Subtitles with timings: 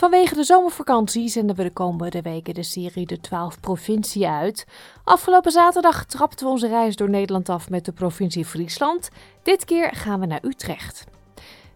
[0.00, 4.66] Vanwege de zomervakantie zenden we de komende weken de serie De 12 Provincie uit.
[5.04, 9.08] Afgelopen zaterdag trapten we onze reis door Nederland af met de provincie Friesland.
[9.42, 11.06] Dit keer gaan we naar Utrecht.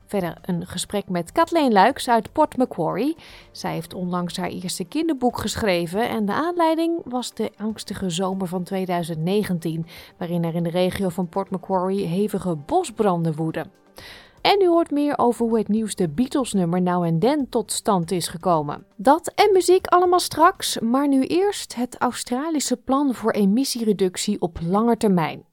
[0.07, 3.17] Verder een gesprek met Kathleen Luiks uit Port Macquarie.
[3.53, 8.63] Zij heeft onlangs haar eerste kinderboek geschreven en de aanleiding was de angstige zomer van
[8.63, 9.87] 2019,
[10.19, 13.84] waarin er in de regio van Port Macquarie hevige bosbranden woeden.
[14.45, 18.29] En u hoort meer over hoe het nieuwste Beatles-nummer Nou en Den tot stand is
[18.29, 18.87] gekomen.
[18.97, 24.97] Dat en muziek allemaal straks, maar nu eerst het Australische plan voor emissiereductie op lange
[24.97, 25.45] termijn.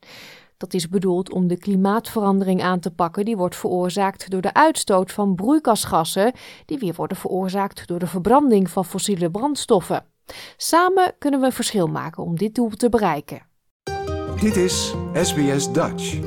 [0.57, 5.11] Dat is bedoeld om de klimaatverandering aan te pakken die wordt veroorzaakt door de uitstoot
[5.11, 6.33] van broeikasgassen,
[6.65, 10.05] die weer worden veroorzaakt door de verbranding van fossiele brandstoffen.
[10.57, 13.41] Samen kunnen we verschil maken om dit doel te bereiken.
[14.39, 16.19] Dit is SBS Dutch.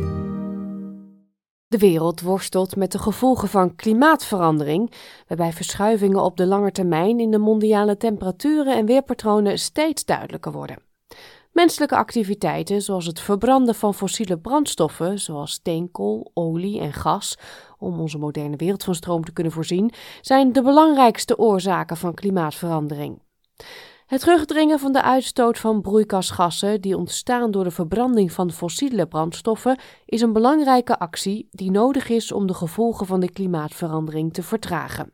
[1.74, 4.92] De wereld worstelt met de gevolgen van klimaatverandering,
[5.26, 10.78] waarbij verschuivingen op de lange termijn in de mondiale temperaturen en weerpatronen steeds duidelijker worden.
[11.52, 17.38] Menselijke activiteiten, zoals het verbranden van fossiele brandstoffen, zoals steenkool, olie en gas,
[17.78, 23.22] om onze moderne wereld van stroom te kunnen voorzien, zijn de belangrijkste oorzaken van klimaatverandering.
[24.14, 29.78] Het terugdringen van de uitstoot van broeikasgassen die ontstaan door de verbranding van fossiele brandstoffen
[30.06, 35.12] is een belangrijke actie die nodig is om de gevolgen van de klimaatverandering te vertragen.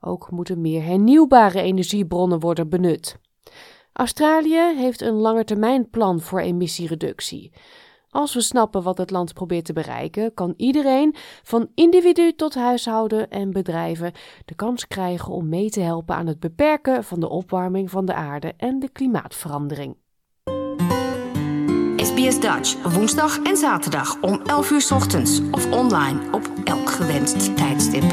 [0.00, 3.18] Ook moeten meer hernieuwbare energiebronnen worden benut.
[3.92, 7.52] Australië heeft een langetermijnplan voor emissiereductie.
[8.10, 13.30] Als we snappen wat het land probeert te bereiken, kan iedereen, van individu tot huishouden
[13.30, 14.12] en bedrijven,
[14.44, 18.14] de kans krijgen om mee te helpen aan het beperken van de opwarming van de
[18.14, 19.96] aarde en de klimaatverandering.
[21.96, 28.04] SBS Dutch, woensdag en zaterdag om 11 uur ochtends of online op elk gewenst tijdstip.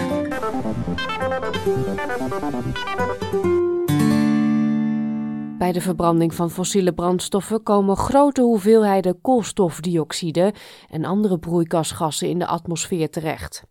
[5.58, 10.54] Bij de verbranding van fossiele brandstoffen komen grote hoeveelheden koolstofdioxide
[10.90, 13.64] en andere broeikasgassen in de atmosfeer terecht.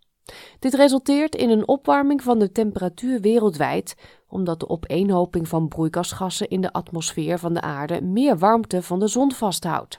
[0.59, 3.95] Dit resulteert in een opwarming van de temperatuur wereldwijd,
[4.29, 9.09] omdat de opeenhoping van broeikasgassen in de atmosfeer van de aarde meer warmte van de
[9.09, 9.99] zon vasthoudt.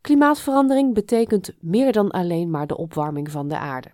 [0.00, 3.90] Klimaatverandering betekent meer dan alleen maar de opwarming van de aarde.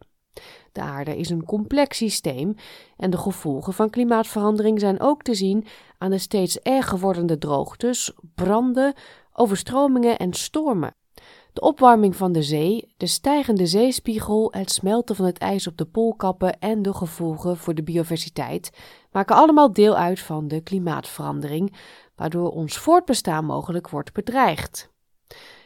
[0.73, 2.55] De aarde is een complex systeem
[2.97, 5.67] en de gevolgen van klimaatverandering zijn ook te zien
[5.99, 8.95] aan de steeds erger wordende droogtes, branden,
[9.33, 10.95] overstromingen en stormen.
[11.53, 15.85] De opwarming van de zee, de stijgende zeespiegel, het smelten van het ijs op de
[15.85, 18.71] poolkappen en de gevolgen voor de biodiversiteit
[19.11, 21.77] maken allemaal deel uit van de klimaatverandering,
[22.17, 24.91] waardoor ons voortbestaan mogelijk wordt bedreigd.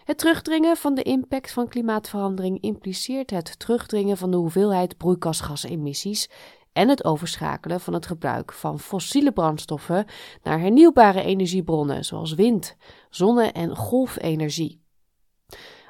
[0.04, 6.30] Het terugdringen van de impact van klimaatverandering impliceert het terugdringen van de hoeveelheid broeikasgasemissies
[6.72, 10.06] en het overschakelen van het gebruik van fossiele brandstoffen
[10.42, 12.76] naar hernieuwbare energiebronnen zoals wind,
[13.10, 14.80] zonne- en golfenergie.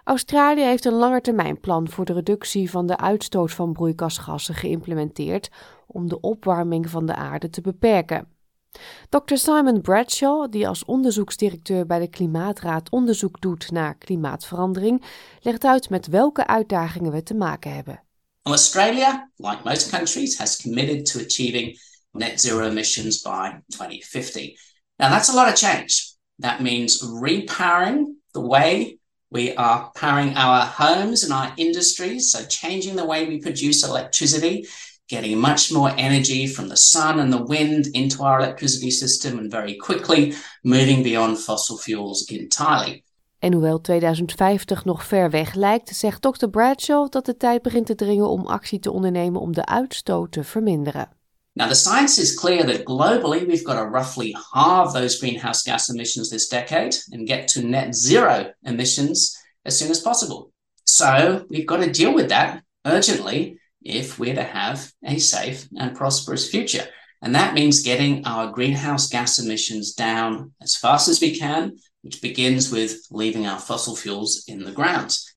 [0.05, 5.51] Australië heeft een langetermijnplan voor de reductie van de uitstoot van broeikasgassen geïmplementeerd
[5.87, 8.29] om de opwarming van de aarde te beperken.
[9.09, 9.37] Dr.
[9.37, 15.05] Simon Bradshaw, die als onderzoeksdirecteur bij de Klimaatraad onderzoek doet naar klimaatverandering,
[15.41, 18.03] legt uit met welke uitdagingen we te maken hebben.
[18.43, 21.81] Australia, like most countries, has committed to achieving
[22.11, 24.59] net zero emissions by 2050.
[24.97, 26.17] Now, that's a lot of change.
[26.39, 28.99] That means repowering the way
[29.29, 34.67] we are powering our homes and our industries, so changing the way we produce electricity
[35.07, 39.51] getting much more energy from the sun and the wind into our electricity system and
[39.51, 43.05] very quickly moving beyond fossil fuels entirely.
[43.39, 46.47] En hoewel 2050 nog ver weg lijkt, zegt Dr.
[46.47, 50.45] Bradshaw dat de tijd begint te dringen om actie te ondernemen om de uitstoot te
[50.45, 51.09] verminderen.
[51.55, 55.89] Now, the science is clear that globally we've got to roughly halve those greenhouse gas
[55.89, 60.51] emissions this decade and get to net zero emissions as soon as possible.
[60.85, 65.97] So, we've got to deal with that urgently if we're to have a safe and
[65.97, 66.87] prosperous future.
[67.19, 72.21] And that means getting our greenhouse gas emissions down as fast as we can, which
[72.21, 75.37] begins with leaving our fossil fuels in the ground.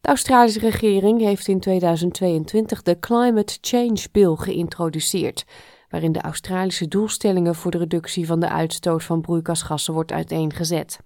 [0.00, 5.44] De Australische regering heeft in 2022 de Climate Change Bill geïntroduceerd,
[5.88, 10.98] waarin de Australische doelstellingen voor de reductie van de uitstoot van broeikasgassen wordt uiteengezet.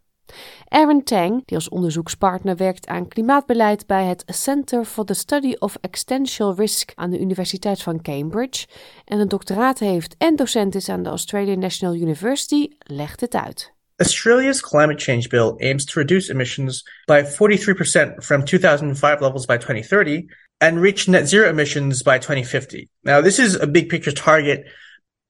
[0.68, 5.76] Aaron Tang, die als onderzoekspartner werkt aan klimaatbeleid bij het Center for the Study of
[5.80, 8.66] Existential Risk aan de Universiteit van Cambridge
[9.04, 13.72] en een doctoraat heeft en docent is aan de Australian National University, legt het uit.
[13.96, 20.28] Australia's climate change bill aims to reduce emissions by 43% from 2005 levels by 2030
[20.58, 22.88] and reach net zero emissions by 2050.
[23.02, 24.64] Now, this is a big picture target.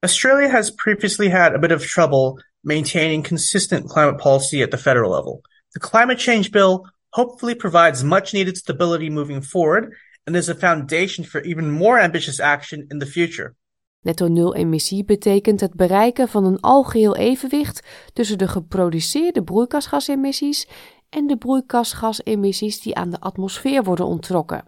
[0.03, 5.11] Australia has previously had a bit of trouble maintaining consistent climate policy at the federal
[5.11, 5.41] level.
[5.73, 11.25] The climate change bill hopefully provides much needed stability moving forward and is a foundation
[11.25, 13.55] for even more ambitious action in the future.
[14.01, 17.83] Netto nul emissie betekent het bereiken van een algeheel evenwicht
[18.13, 20.69] tussen de geproduceerde broeikasgasemissies
[21.09, 24.65] en de broeikasgasemissies die aan de atmosfeer worden onttrokken.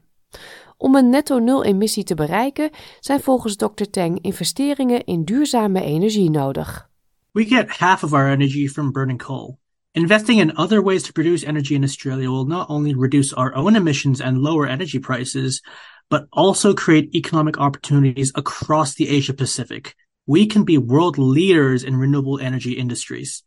[0.77, 2.71] Om een netto nul emissie te bereiken
[3.01, 3.85] zijn volgens Dr.
[3.91, 6.93] Tang investeringen in duurzame energie nodig.
[7.35, 9.59] We get half of our energy from burning coal.
[9.93, 13.75] Investing in other ways to produce energy in Australia will not only reduce our own
[13.75, 15.61] emissions and lower energy prices,
[16.09, 19.97] but also create economic opportunities across the Asia Pacific.
[20.27, 23.43] We can be world leaders in renewable energy industries.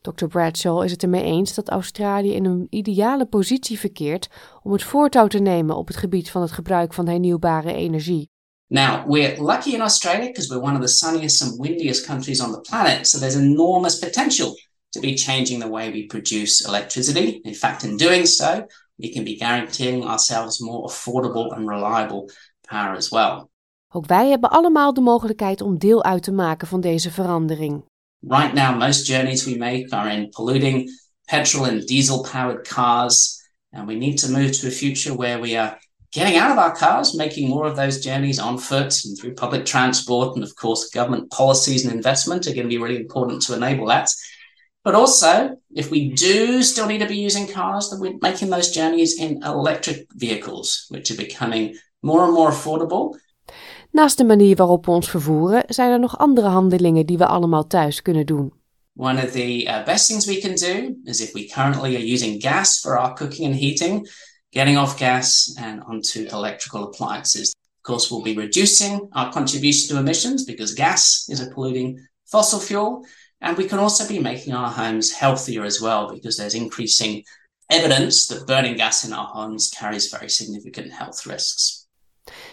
[0.00, 0.26] Dr.
[0.26, 4.28] Bradshaw is het ermee eens dat Australië in een ideale positie verkeert
[4.62, 8.31] om het voortouw te nemen op het gebied van het gebruik van hernieuwbare energie.
[8.72, 12.52] Now, we're lucky in Australia because we're one of the sunniest and windiest countries on
[12.52, 14.56] the planet, so there's enormous potential
[14.92, 17.42] to be changing the way we produce electricity.
[17.44, 18.66] In fact, in doing so,
[18.96, 22.30] we can be guaranteeing ourselves more affordable and reliable
[22.66, 23.50] power as well.
[23.94, 27.84] Ook wij hebben allemaal de mogelijkheid om deel uit te maken van deze verandering.
[28.20, 30.90] Right now, most journeys we make are in polluting
[31.24, 33.40] petrol and diesel powered cars,
[33.70, 35.78] and we need to move to a future where we are
[36.12, 39.64] getting out of our cars, making more of those journeys on foot and through public
[39.64, 40.34] transport.
[40.36, 43.86] And of course, government policies and investment are going to be really important to enable
[43.86, 44.08] that.
[44.84, 48.70] But also, if we do still need to be using cars, then we're making those
[48.70, 53.16] journeys in electric vehicles, which are becoming more and more affordable.
[53.92, 57.66] Naast de manier waarop we ons vervoeren, zijn er nog andere handelingen die we allemaal
[57.66, 58.52] thuis kunnen doen.
[58.94, 62.42] One of the uh, best things we can do is if we currently are using
[62.42, 64.08] gas for our cooking and heating,
[64.52, 67.54] getting off gas and onto electrical appliances.
[67.80, 72.60] Of course, we'll be reducing our contribution to emissions because gas is a polluting fossil
[72.60, 73.04] fuel.
[73.40, 77.24] And we can also be making our homes healthier as well because there's increasing
[77.68, 81.80] evidence that burning gas in our homes carries very significant health risks.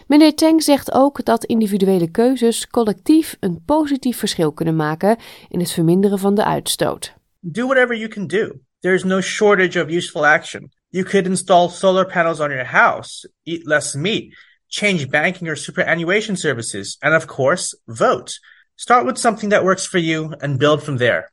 [0.07, 5.17] Meneer Teng zegt ook dat individuele keuzes collectief een positief verschil kunnen maken
[5.49, 7.13] in het verminderen van de uitstoot.
[7.39, 8.51] Do whatever you can do.
[8.79, 10.71] There is no shortage of useful action.
[10.91, 14.33] You could install solar panels on your house, eat less meat,
[14.69, 18.39] change banking or superannuation services, and of course, vote.
[18.75, 21.31] Start with something that works for you and build from there.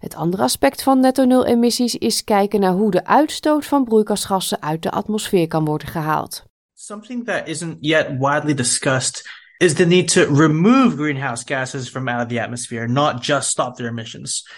[0.00, 4.62] Het andere aspect van netto nul emissies is kijken naar hoe de uitstoot van broeikasgassen
[4.62, 6.42] uit de atmosfeer kan worden gehaald.
[6.74, 12.22] Something that isn't yet widely discussed is the need to remove greenhouse gases from out
[12.22, 14.50] of the atmosphere, not just stop their emissions.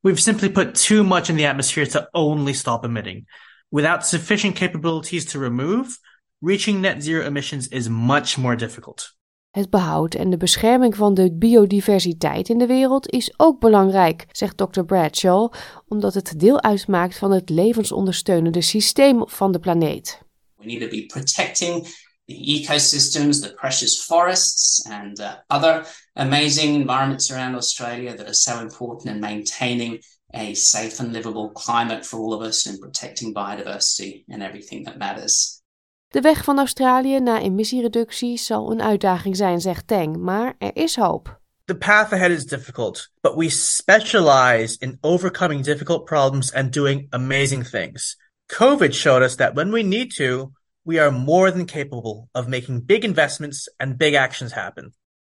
[0.00, 3.26] We've simply put too much in the atmosphere to only stop emitting.
[3.72, 5.98] Without sufficient capabilities to remove,
[6.40, 9.18] reaching net zero emissions is much more difficult.
[9.50, 14.56] Het behoud en de bescherming van de biodiversiteit in de wereld is ook belangrijk, zegt
[14.56, 14.80] Dr.
[14.80, 15.52] Bradshaw,
[15.88, 20.22] omdat het deel uitmaakt van het levensondersteunende systeem van de planeet.
[20.56, 21.86] We need to be protecting
[22.26, 28.60] the ecosystems, the precious forests, and uh, other amazing environments around Australia that are so
[28.60, 34.24] important in maintaining a safe and livable climate for all of us and protecting biodiversity
[34.28, 35.62] and everything that matters.
[36.08, 40.96] De weg van Australië naar emissiereductie zal een uitdaging zijn, zegt Tang, maar er is
[40.96, 41.40] hoop.
[41.64, 47.68] The path ahead is difficult, but we specialize in overcoming difficult problems and doing amazing
[47.68, 48.16] things.
[48.46, 52.84] COVID showed us that when we need to, we are more than capable of making
[52.84, 54.92] big investments and big actions happen.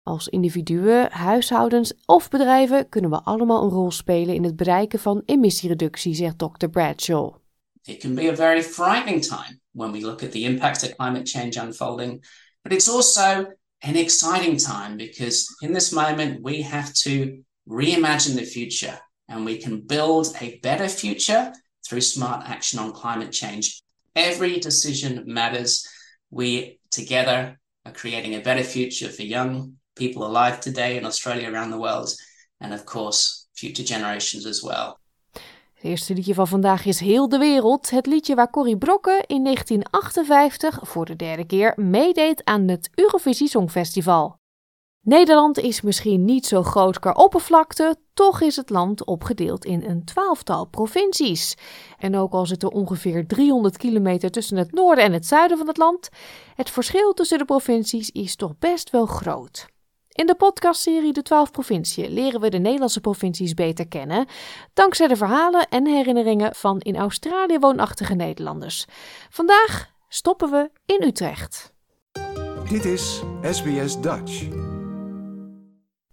[0.08, 5.22] Als individuen, huishoudens of bedrijven kunnen we allemaal een rol spelen in het bereiken van
[5.26, 6.68] emissiereductie, zegt Dr.
[6.68, 7.36] Bradshaw.
[7.82, 11.30] It can be a very frightening time when we look at the impacts of climate
[11.30, 12.26] change unfolding,
[12.62, 18.46] but it's also an exciting time because in this moment we have to reimagine the
[18.46, 21.52] future and we can build a better future
[21.88, 23.82] through smart action on climate change.
[24.14, 25.88] Every decision matters.
[26.30, 31.72] We together are creating a better future for young people alive today in Australia, around
[31.72, 32.16] the world,
[32.58, 34.96] and of course, future generations as well.
[35.74, 37.90] Het eerste liedje van vandaag is Heel de Wereld.
[37.90, 43.48] Het liedje waar Corrie Brokken in 1958 voor de derde keer meedeed aan het Eurovisie
[43.48, 44.38] Songfestival.
[45.02, 50.06] Nederland is misschien niet zo groot qua oppervlakte, toch is het land opgedeeld in een
[50.06, 51.56] twaalftal provincies.
[52.00, 55.68] En ook al zit er ongeveer 300 kilometer tussen het noorden en het zuiden van
[55.68, 56.10] het land,
[56.56, 59.74] het verschil tussen de provincies is toch best wel groot.
[60.16, 64.28] In de podcastserie De 12 Provinciën leren we de Nederlandse provincies beter kennen,
[64.74, 68.86] dankzij de verhalen en herinneringen van in Australië woonachtige Nederlanders.
[69.30, 71.74] Vandaag stoppen we in Utrecht.
[72.70, 74.48] Dit is SBS Dutch.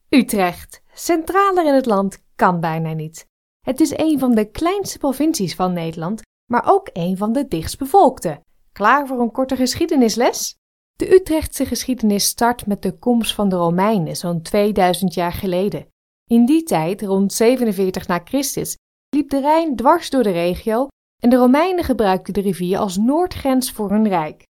[0.09, 3.27] Utrecht, centraler in het land, kan bijna niet.
[3.61, 8.41] Het is een van de kleinste provincies van Nederland, maar ook een van de dichtstbevolkte.
[8.73, 10.61] Klaar voor een korte geschiedenisles?
[10.93, 15.87] De Utrechtse geschiedenis start met de komst van de Romeinen zo'n 2000 jaar geleden.
[16.31, 18.77] In die tijd, rond 47 na Christus,
[19.09, 20.87] liep de Rijn dwars door de regio
[21.23, 24.45] en de Romeinen gebruikten de rivier als noordgrens voor hun rijk.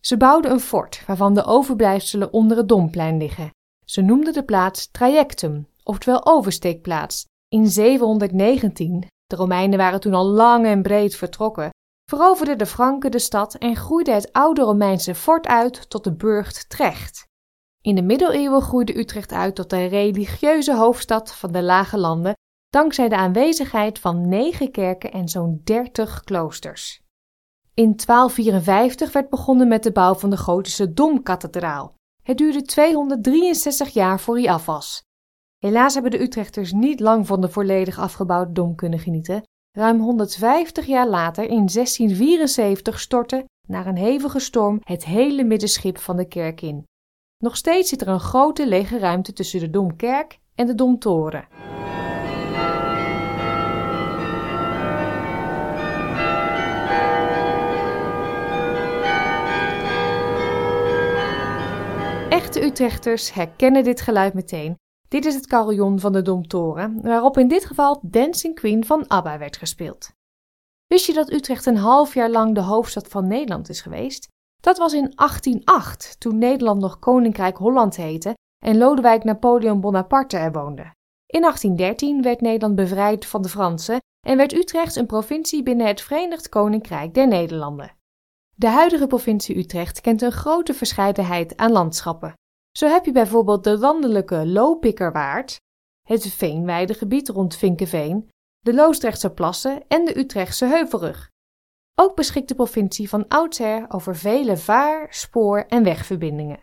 [0.00, 3.50] Ze bouwden een fort waarvan de overblijfselen onder het Domplein liggen.
[3.84, 7.24] Ze noemden de plaats Trajectum, oftewel oversteekplaats.
[7.48, 11.70] In 719, de Romeinen waren toen al lang en breed vertrokken,
[12.08, 16.68] veroverden de Franken de stad en groeide het oude Romeinse fort uit tot de burcht
[16.68, 17.26] Trecht.
[17.80, 22.34] In de middeleeuwen groeide Utrecht uit tot de religieuze hoofdstad van de Lage Landen,
[22.68, 27.00] dankzij de aanwezigheid van negen kerken en zo'n dertig kloosters.
[27.74, 31.94] In 1254 werd begonnen met de bouw van de gotische Domkathedraal.
[32.22, 35.02] Het duurde 263 jaar voor hij af was.
[35.58, 39.42] Helaas hebben de Utrechters niet lang van de volledig afgebouwde dom kunnen genieten.
[39.78, 46.16] Ruim 150 jaar later, in 1674, stortte, na een hevige storm, het hele middenschip van
[46.16, 46.86] de kerk in.
[47.44, 51.48] Nog steeds zit er een grote lege ruimte tussen de Domkerk en de Domtoren.
[62.28, 64.76] Echte Utrechters herkennen dit geluid meteen.
[65.08, 69.38] Dit is het carillon van de Domtoren, waarop in dit geval Dancing Queen van ABBA
[69.38, 70.10] werd gespeeld.
[70.86, 74.28] Wist je dat Utrecht een half jaar lang de hoofdstad van Nederland is geweest?
[74.60, 78.34] Dat was in 1808, toen Nederland nog Koninkrijk Holland heette
[78.64, 80.94] en Lodewijk Napoleon Bonaparte er woonde.
[81.26, 86.00] In 1813 werd Nederland bevrijd van de Fransen en werd Utrecht een provincie binnen het
[86.00, 87.96] Verenigd Koninkrijk der Nederlanden.
[88.54, 92.34] De huidige provincie Utrecht kent een grote verscheidenheid aan landschappen.
[92.78, 95.60] Zo heb je bijvoorbeeld de landelijke Lopikkerwaard,
[96.08, 101.30] het veenweidegebied rond Vinkeveen, de Loosdrechtse plassen en de Utrechtse Heuvelrug.
[101.94, 106.60] Ook beschikt de provincie van oudsher over vele vaar-, spoor- en wegverbindingen.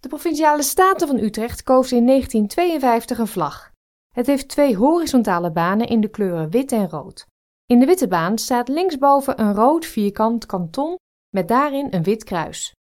[0.00, 3.70] De Provinciale Staten van Utrecht koos in 1952 een vlag.
[4.14, 7.26] Het heeft twee horizontale banen in de kleuren wit en rood.
[7.66, 10.96] In de witte baan staat linksboven een rood vierkant kanton
[11.34, 12.74] met daarin een wit kruis.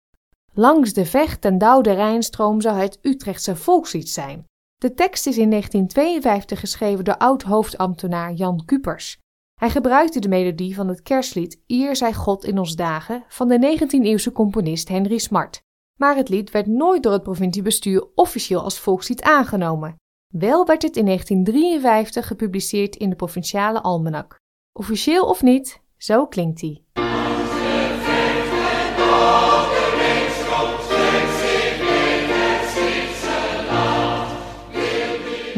[0.53, 4.46] Langs de Vecht en Doude Rijnstroom zou het Utrechtse volkslied zijn.
[4.77, 9.18] De tekst is in 1952 geschreven door oud-hoofdambtenaar Jan Kupers.
[9.60, 13.77] Hij gebruikte de melodie van het kerstlied Eer zij God in ons dagen van de
[13.77, 15.62] 19e-eeuwse componist Henry Smart.
[16.00, 19.96] Maar het lied werd nooit door het provinciebestuur officieel als volkslied aangenomen.
[20.34, 24.38] Wel werd het in 1953 gepubliceerd in de provinciale almanak.
[24.79, 27.09] Officieel of niet, zo klinkt hij.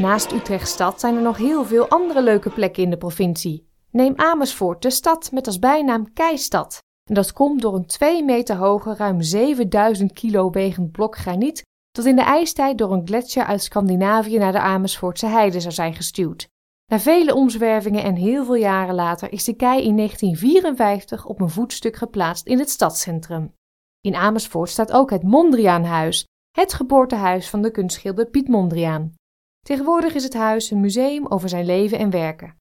[0.02, 3.70] Naast Utrechtstad zijn er nog heel veel andere leuke plekken in de provincie.
[3.92, 6.80] Neem Amersfoort, de stad met als bijnaam Keistad.
[7.10, 12.06] En dat komt door een 2 meter hoge, ruim 7000 kilo wegend blok graniet dat
[12.06, 16.48] in de ijstijd door een gletsjer uit Scandinavië naar de Amersfoortse heide zou zijn gestuwd.
[16.92, 21.50] Na vele omzwervingen en heel veel jaren later is de kei in 1954 op een
[21.50, 23.54] voetstuk geplaatst in het stadscentrum.
[24.02, 29.20] In Amersfoort staat ook het Mondriaanhuis, het geboortehuis van de kunstschilder Piet Mondriaan.
[29.62, 32.56] Tegenwoordig is het huis een museum over zijn leven en werken.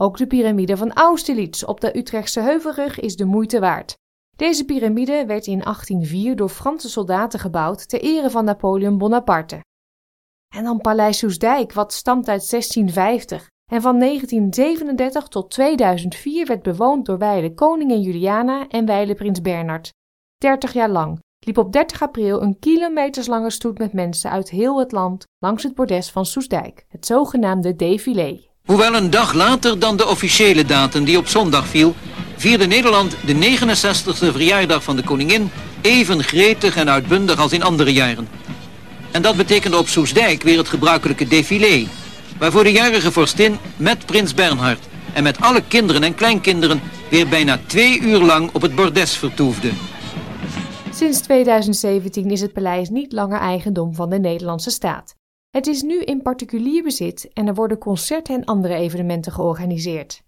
[0.00, 3.96] Ook de piramide van Austerlitz op de Utrechtse Heuvelrug is de moeite waard.
[4.36, 9.60] Deze piramide werd in 1804 door Franse soldaten gebouwd ter ere van Napoleon Bonaparte.
[10.54, 17.06] En dan Paleis Soesdijk, wat stamt uit 1650 en van 1937 tot 2004 werd bewoond
[17.06, 19.92] door wijle koningin Juliana en wijle prins Bernard.
[20.36, 24.92] 30 jaar lang, liep op 30 april een kilometerslange stoet met mensen uit heel het
[24.92, 28.40] land langs het bordes van Soesdijk, het zogenaamde défilé.
[28.64, 31.94] Hoewel een dag later dan de officiële datum die op zondag viel,
[32.36, 37.92] vierde Nederland de 69e verjaardag van de koningin even gretig en uitbundig als in andere
[37.92, 38.28] jaren.
[39.10, 41.86] En dat betekende op Soesdijk weer het gebruikelijke défilé,
[42.38, 47.60] waarvoor de jarige vorstin met prins Bernhard en met alle kinderen en kleinkinderen weer bijna
[47.66, 49.70] twee uur lang op het bordes vertoefde.
[50.94, 55.14] Sinds 2017 is het paleis niet langer eigendom van de Nederlandse staat.
[55.50, 60.22] Het is nu in particulier bezit en er worden concerten en andere evenementen georganiseerd.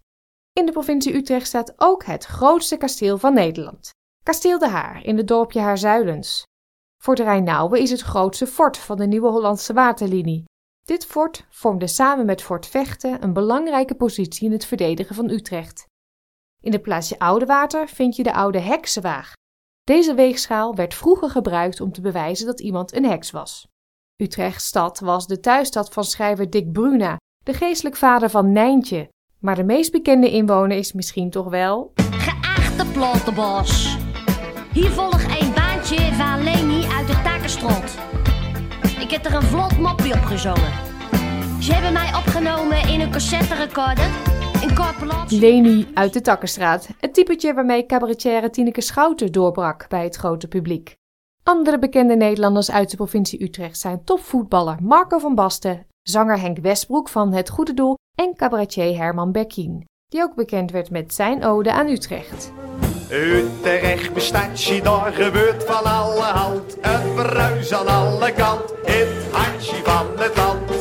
[0.52, 3.90] In de provincie Utrecht staat ook het grootste kasteel van Nederland.
[4.22, 6.42] Kasteel de Haar in het dorpje Haarzuilens.
[7.02, 10.44] Fort Rijnauwe is het grootste fort van de Nieuwe Hollandse Waterlinie.
[10.84, 15.86] Dit fort vormde samen met Fort Vechten een belangrijke positie in het verdedigen van Utrecht.
[16.62, 19.34] In het plaatsje Oudewater vind je de oude heksenwaag.
[19.86, 23.66] Deze weegschaal werd vroeger gebruikt om te bewijzen dat iemand een heks was.
[24.16, 29.08] Utrecht stad was de thuisstad van schrijver Dick Bruna, de geestelijk vader van Nijntje.
[29.38, 31.92] Maar de meest bekende inwoner is misschien toch wel...
[31.94, 33.96] Geachte Plottenbos.
[34.72, 37.98] Hier volg een baantje van Leni uit de Takenstrot.
[39.00, 40.72] Ik heb er een vlot moppie op gezongen.
[41.60, 44.10] Ze hebben mij opgenomen in een cassette recorder.
[45.28, 50.94] Leni uit de Takkenstraat, het typetje waarmee cabaretière Tineke Schouten doorbrak bij het grote publiek.
[51.42, 57.08] Andere bekende Nederlanders uit de provincie Utrecht zijn topvoetballer Marco van Basten, zanger Henk Westbroek
[57.08, 61.72] van Het Goede Doel en cabaretier Herman Bekkin, die ook bekend werd met zijn ode
[61.72, 62.52] aan Utrecht.
[63.10, 66.76] Utrecht bestaat, je daar gebeurt van alle hand.
[66.80, 70.75] Het bruis aan alle kant, het hartje van het land.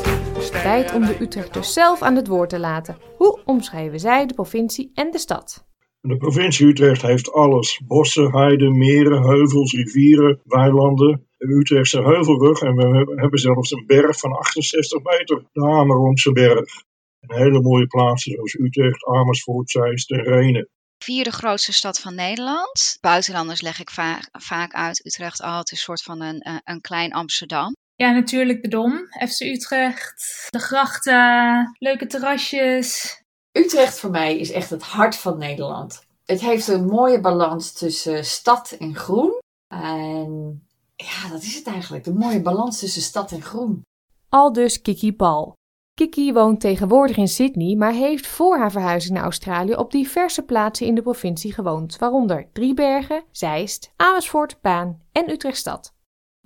[0.66, 2.98] Tijd om de Utrechters zelf aan het woord te laten.
[3.18, 5.68] Hoe omschrijven zij de provincie en de stad?
[6.02, 7.82] De provincie Utrecht heeft alles.
[7.88, 11.28] Bossen, heiden, meren, heuvels, rivieren, weilanden.
[11.38, 16.84] De Utrechtse heuvelrug en we hebben zelfs een berg van 68 meter, de Amerongse berg.
[17.20, 20.70] En hele mooie plaatsen zoals Utrecht, Amersfoort, Zeist en Renen.
[20.98, 22.98] Vierde grootste stad van Nederland.
[23.02, 27.14] Buitenlanders leg ik va vaak uit Utrecht altijd een soort van een, uh, een klein
[27.14, 27.76] Amsterdam.
[27.96, 33.18] Ja, natuurlijk de Dom, FC Utrecht, de grachten, leuke terrasjes.
[33.52, 36.06] Utrecht voor mij is echt het hart van Nederland.
[36.26, 39.42] Het heeft een mooie balans tussen stad en groen.
[39.68, 40.62] En
[40.96, 42.04] ja, dat is het eigenlijk.
[42.04, 43.82] De mooie balans tussen stad en groen.
[44.30, 45.54] Al dus Kiki Paul.
[45.94, 50.88] Kiki woont tegenwoordig in Sydney, maar heeft voor haar verhuizing naar Australië op diverse plaatsen
[50.88, 55.95] in de provincie gewoond, waaronder Driebergen, Zeist, Amersfoort, Baan en Utrechtstad.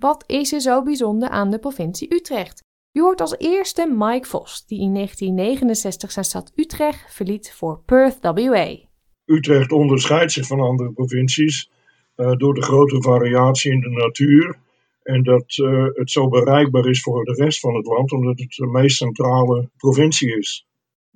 [0.00, 2.62] Wat is er zo bijzonder aan de provincie Utrecht?
[2.90, 8.18] Je hoort als eerste Mike Vos, die in 1969 zijn stad Utrecht verliet voor Perth
[8.20, 8.76] WA.
[9.24, 11.70] Utrecht onderscheidt zich van andere provincies
[12.16, 14.58] uh, door de grote variatie in de natuur
[15.02, 18.50] en dat uh, het zo bereikbaar is voor de rest van het land, omdat het
[18.50, 20.66] de meest centrale provincie is.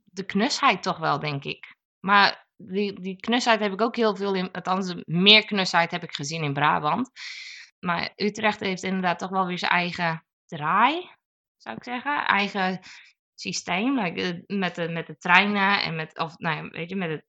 [0.04, 1.74] De knusheid toch wel, denk ik.
[2.00, 6.12] Maar die, die knusheid heb ik ook heel veel in, althans meer knusheid heb ik
[6.12, 7.10] gezien in Brabant.
[7.84, 11.10] Maar Utrecht heeft inderdaad toch wel weer zijn eigen draai,
[11.56, 12.26] zou ik zeggen.
[12.26, 12.80] Eigen
[13.34, 17.10] systeem, like, met, de, met de treinen en met, of, nou ja, weet je, met
[17.10, 17.24] het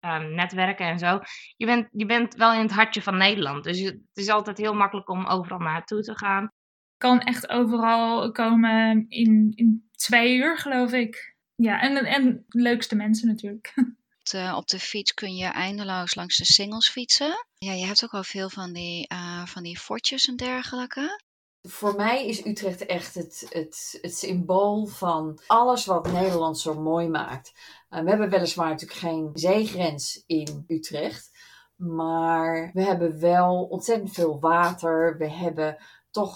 [0.00, 1.20] um, netwerken en zo.
[1.56, 3.64] Je bent, je bent wel in het hartje van Nederland.
[3.64, 6.52] Dus het is altijd heel makkelijk om overal naartoe te gaan.
[6.96, 11.36] Kan echt overal komen in, in twee uur, geloof ik.
[11.54, 13.72] Ja, en, en de leukste mensen natuurlijk.
[14.34, 17.47] Uh, op de fiets kun je eindeloos langs de singles fietsen.
[17.58, 21.20] Ja, je hebt ook al veel van die, uh, van die fortjes en dergelijke.
[21.62, 27.08] Voor mij is Utrecht echt het, het, het symbool van alles wat Nederland zo mooi
[27.08, 27.52] maakt.
[27.90, 31.30] Uh, we hebben weliswaar natuurlijk geen zeegrens in Utrecht.
[31.76, 35.18] Maar we hebben wel ontzettend veel water.
[35.18, 35.76] We hebben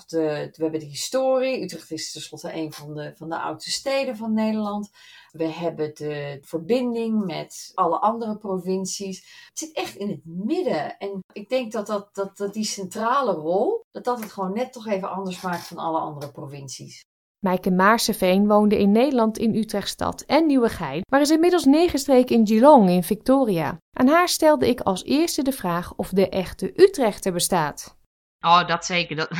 [0.08, 1.62] we hebben de historie.
[1.62, 4.90] Utrecht is tenslotte een van de, van de oudste steden van Nederland.
[5.30, 9.18] We hebben de verbinding met alle andere provincies.
[9.48, 10.98] Het zit echt in het midden.
[10.98, 14.72] En ik denk dat, dat, dat, dat die centrale rol, dat dat het gewoon net
[14.72, 17.00] toch even anders maakt van alle andere provincies.
[17.44, 22.88] Mijke Maarseveen woonde in Nederland in Utrechtstad en Nieuwegein, maar is inmiddels neergestreken in Geelong
[22.88, 23.78] in Victoria.
[23.98, 28.00] Aan haar stelde ik als eerste de vraag of de echte Utrechter bestaat.
[28.44, 29.16] Oh, dat zeker.
[29.16, 29.30] Dat...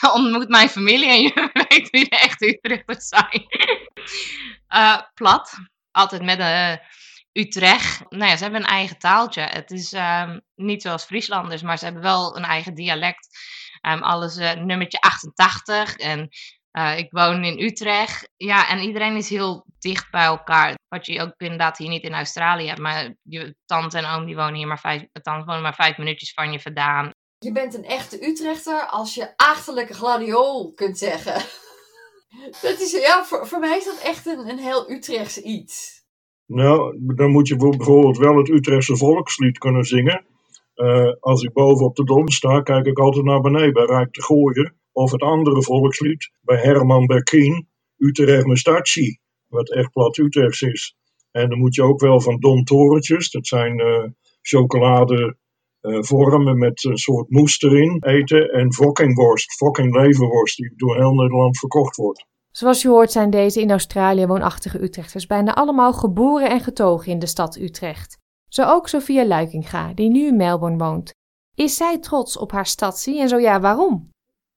[0.14, 3.46] Ontmoet mijn familie en je weet wie de echte Utrechters zijn.
[4.74, 5.58] uh, plat.
[5.90, 6.80] Altijd met een
[7.32, 8.04] Utrecht.
[8.08, 9.40] Nou ja, ze hebben een eigen taaltje.
[9.40, 13.28] Het is um, niet zoals Frieslanders, maar ze hebben wel een eigen dialect.
[13.88, 16.28] Um, alles uh, nummertje 88 en
[16.96, 18.30] ik woon in Utrecht.
[18.36, 20.74] Ja, en iedereen is heel dicht bij elkaar.
[20.88, 22.80] Wat je ook inderdaad hier niet in Australië hebt.
[22.80, 26.32] Maar je tante en oom die wonen hier maar vijf, tante wonen maar vijf minuutjes
[26.32, 27.12] van je vandaan.
[27.42, 31.34] Je bent een echte Utrechter als je achterlijke gladiool kunt zeggen.
[32.62, 36.04] Dat is, ja, voor, voor mij is dat echt een, een heel Utrechts iets.
[36.46, 40.26] Nou, dan moet je bijvoorbeeld wel het Utrechtse volkslied kunnen zingen.
[40.76, 44.12] Uh, als ik boven op de dom sta, kijk ik altijd naar beneden bij Rijk
[44.12, 44.72] de.
[44.92, 50.96] Of het andere volkslied bij Herman Berkien, Utrecht Mestatie, wat echt plat Utrechts is.
[51.30, 54.04] En dan moet je ook wel van Dom Torentjes, dat zijn uh,
[54.40, 55.36] chocolade
[55.82, 58.48] vormen met een soort moes erin, eten.
[58.48, 62.26] En fokkingworst, fokking leverworst, die door heel Nederland verkocht wordt.
[62.50, 67.18] Zoals je hoort zijn deze in Australië woonachtige Utrechters bijna allemaal geboren en getogen in
[67.18, 68.18] de stad Utrecht.
[68.48, 71.10] Zo ook Sophia Luikinga, die nu in Melbourne woont.
[71.54, 74.10] Is zij trots op haar stadsie en zo ja, waarom?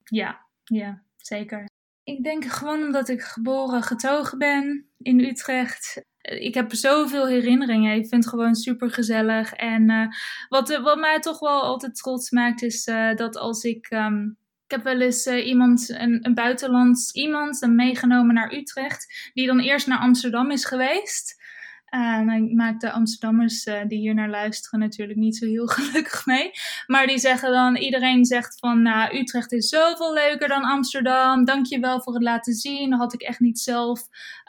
[0.03, 1.65] Ja, ja, zeker.
[2.03, 6.01] Ik denk gewoon omdat ik geboren getogen ben in Utrecht.
[6.25, 7.95] Ik heb zoveel herinneringen.
[7.95, 9.53] Ik vind het gewoon super gezellig.
[9.53, 10.07] En uh,
[10.49, 13.91] wat, wat mij toch wel altijd trots maakt, is uh, dat als ik.
[13.91, 19.87] Um, ik heb wel eens iemand, een buitenlands iemand, meegenomen naar Utrecht, die dan eerst
[19.87, 21.43] naar Amsterdam is geweest.
[21.93, 26.25] Uh, nou, maakt de Amsterdammers uh, die hier naar luisteren natuurlijk niet zo heel gelukkig
[26.25, 26.51] mee.
[26.87, 31.45] Maar die zeggen dan, iedereen zegt van, nou, Utrecht is zoveel leuker dan Amsterdam.
[31.45, 32.89] Dankjewel voor het laten zien.
[32.89, 34.01] Dat had ik echt niet zelf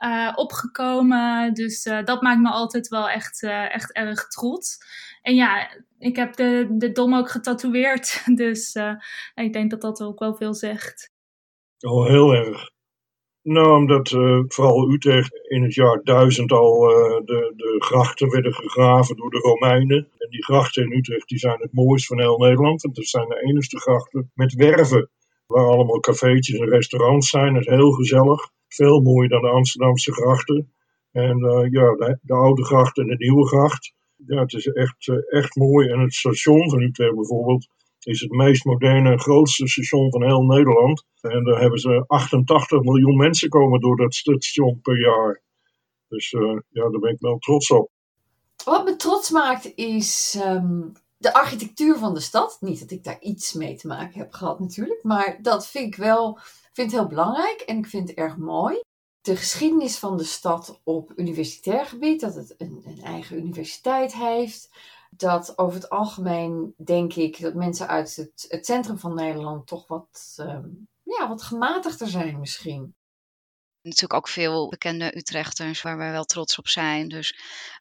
[0.04, 1.54] uh, opgekomen.
[1.54, 4.78] Dus dat maakt me altijd wel echt, echt erg trots.
[5.22, 8.22] En ja, ik heb de, de dom ook getatoeëerd.
[8.34, 8.76] Dus
[9.34, 11.14] ik denk dat dat ook wel veel zegt.
[11.80, 12.74] Oh, heel erg.
[13.48, 18.54] Nou, omdat uh, vooral Utrecht in het jaar 1000 al uh, de, de grachten werden
[18.54, 20.08] gegraven door de Romeinen.
[20.18, 22.82] En die grachten in Utrecht die zijn het mooist van heel Nederland.
[22.82, 25.10] Want dat zijn de enige grachten met werven.
[25.46, 27.54] Waar allemaal cafeetjes en restaurants zijn.
[27.54, 28.50] Het is heel gezellig.
[28.68, 30.72] Veel mooier dan de Amsterdamse grachten.
[31.12, 33.92] En uh, ja, de, de, oude gracht en de nieuwe gracht.
[34.26, 35.88] Ja, het is echt, echt mooi.
[35.88, 37.68] En het station van Utrecht bijvoorbeeld
[38.06, 41.04] is het meest moderne en grootste station van heel Nederland.
[41.20, 45.42] En daar hebben ze 88 miljoen mensen komen door dat station per jaar.
[46.08, 47.90] Dus uh, ja, daar ben ik wel trots op.
[48.64, 52.56] Wat me trots maakt is um, de architectuur van de stad.
[52.60, 55.96] Niet dat ik daar iets mee te maken heb gehad natuurlijk, maar dat vind ik
[55.96, 56.38] wel
[56.72, 58.80] vind heel belangrijk en ik vind het erg mooi.
[59.20, 64.70] De geschiedenis van de stad op universitair gebied, dat het een, een eigen universiteit heeft
[65.10, 70.36] dat over het algemeen denk ik dat mensen uit het, centrum van Nederland toch wat,
[70.40, 72.94] um, ja, wat gematigder zijn misschien.
[73.86, 77.08] Natuurlijk ook veel bekende Utrechters waar wij wel trots op zijn.
[77.08, 77.34] Dus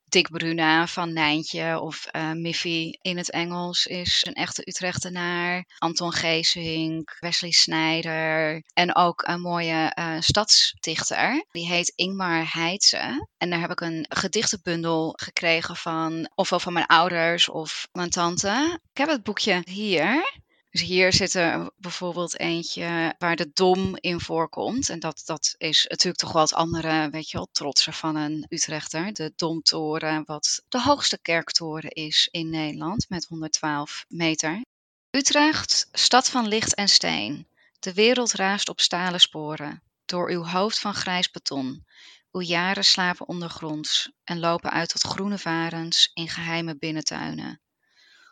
[0.05, 5.65] Dick Bruna van Nijntje of uh, Miffy in het Engels is een echte Utrechtenaar.
[5.77, 11.45] Anton Geesink, Wesley Snijder en ook een mooie uh, stadsdichter.
[11.51, 13.27] Die heet Ingmar Heitse.
[13.37, 18.79] En daar heb ik een gedichtenbundel gekregen van ofwel van mijn ouders of mijn tante.
[18.91, 20.43] Ik heb het boekje hier.
[20.75, 24.89] Dus hier zit er bijvoorbeeld eentje waar de dom in voorkomt.
[24.89, 28.45] En dat, dat is natuurlijk toch wel het andere, weet je wel, trotser van een
[28.49, 29.13] Utrechter.
[29.13, 34.61] De Domtoren, wat de hoogste kerktoren is in Nederland met 112 meter.
[35.09, 37.47] Utrecht, stad van licht en steen.
[37.79, 39.81] De wereld raast op stalen sporen.
[40.05, 41.85] Door uw hoofd van grijs beton.
[42.31, 47.59] Uw jaren slapen ondergronds en lopen uit tot groene varens in geheime binnentuinen.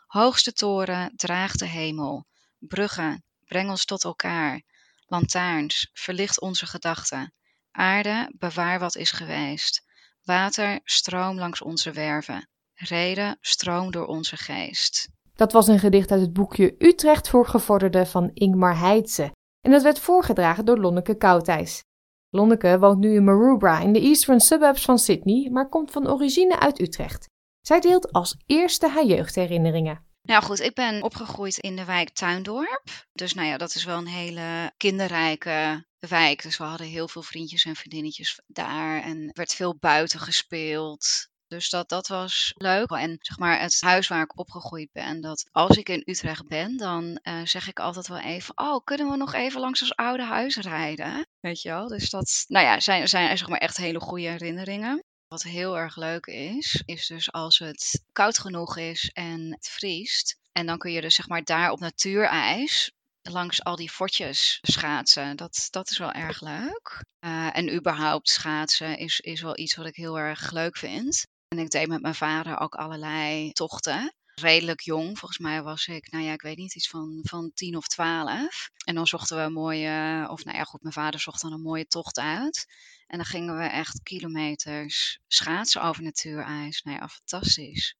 [0.08, 2.26] Hoogste toren draagt de hemel.
[2.68, 4.62] Bruggen, breng ons tot elkaar.
[5.06, 7.34] Lantaarns, verlicht onze gedachten.
[7.72, 9.84] Aarde, bewaar wat is geweest.
[10.24, 12.50] Water, stroom langs onze werven.
[12.74, 15.10] Reden, stroom door onze geest.
[15.36, 19.32] Dat was een gedicht uit het boekje Utrecht voor gevorderden van Ingmar Heitse.
[19.62, 21.84] En dat werd voorgedragen door Lonneke Koudijs.
[22.30, 26.60] Lonneke woont nu in Maroubra in de eastern suburbs van Sydney, maar komt van origine
[26.60, 27.26] uit Utrecht.
[27.62, 30.06] Zij deelt als eerste haar jeugdherinneringen.
[30.24, 32.84] Nou goed, ik ben opgegroeid in de wijk Tuindorp.
[33.14, 36.42] Dus nou ja, dat is wel een hele kinderrijke wijk.
[36.42, 39.02] Dus we hadden heel veel vriendjes en vriendinnetjes daar.
[39.02, 41.32] En er werd veel buiten gespeeld.
[41.48, 42.90] Dus dat, dat was leuk.
[42.90, 46.78] En zeg maar het huis waar ik opgegroeid ben, dat als ik in Utrecht ben,
[46.78, 50.24] dan uh, zeg ik altijd wel even, oh, kunnen we nog even langs ons oude
[50.24, 51.28] huis rijden?
[51.40, 51.88] Weet je wel?
[51.88, 55.04] Dus dat, nou ja, zijn, zijn zeg maar echt hele goede herinneringen.
[55.34, 60.40] Wat heel erg leuk is, is dus als het koud genoeg is en het vriest.
[60.52, 62.92] En dan kun je dus zeg maar daar op natuurijs
[63.22, 65.38] langs al die fortjes schaatsen.
[65.38, 67.06] Dat, dat is wel erg leuk.
[67.26, 71.28] Uh, en überhaupt schaatsen is, is wel iets wat ik heel erg leuk vind.
[71.48, 74.14] En ik deed met mijn vader ook allerlei tochten.
[74.36, 77.78] Redelijk jong, volgens mij was ik, nou ja, ik weet niet, iets van, van tien
[77.78, 78.70] of twaalf.
[78.86, 81.62] En dan zochten we een mooie, of nou ja, goed, mijn vader zocht dan een
[81.62, 82.66] mooie tocht uit.
[83.08, 86.82] En dan gingen we echt kilometers schaatsen over natuurijs.
[86.82, 87.98] Nou ja, fantastisch.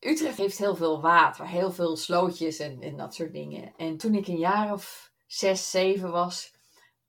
[0.00, 3.72] Utrecht heeft heel veel water, heel veel slootjes en, en dat soort dingen.
[3.76, 6.52] En toen ik een jaar of zes, zeven was,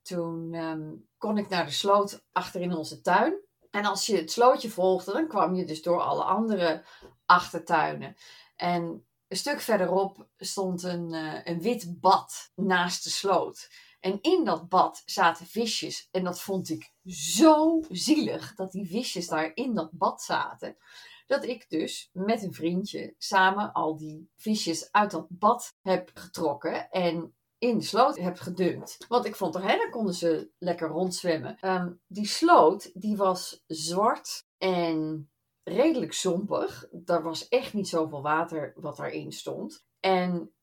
[0.02, 3.34] toen ehm, kon ik naar de sloot achter in onze tuin.
[3.72, 6.86] En als je het slootje volgde, dan kwam je dus door alle andere
[7.26, 8.16] achtertuinen.
[8.62, 13.70] En een stuk verderop stond een, eh, een wit bad naast de sloot.
[14.00, 16.08] En in dat bad zaten visjes.
[16.12, 20.78] En dat vond ik zo zielig dat die visjes daar in dat bad zaten.
[21.26, 26.90] Dat ik dus met een vriendje samen al die visjes uit dat bad heb getrokken.
[26.90, 29.06] En in de sloot heb gedumpt.
[29.08, 31.58] Want ik vond er, hè, dan konden ze lekker rondzwemmen.
[31.60, 35.31] Ehm, die sloot, die was zwart en
[35.64, 36.88] redelijk zompig.
[37.06, 39.86] Er was echt niet zoveel water wat daarin stond.
[40.00, 40.54] En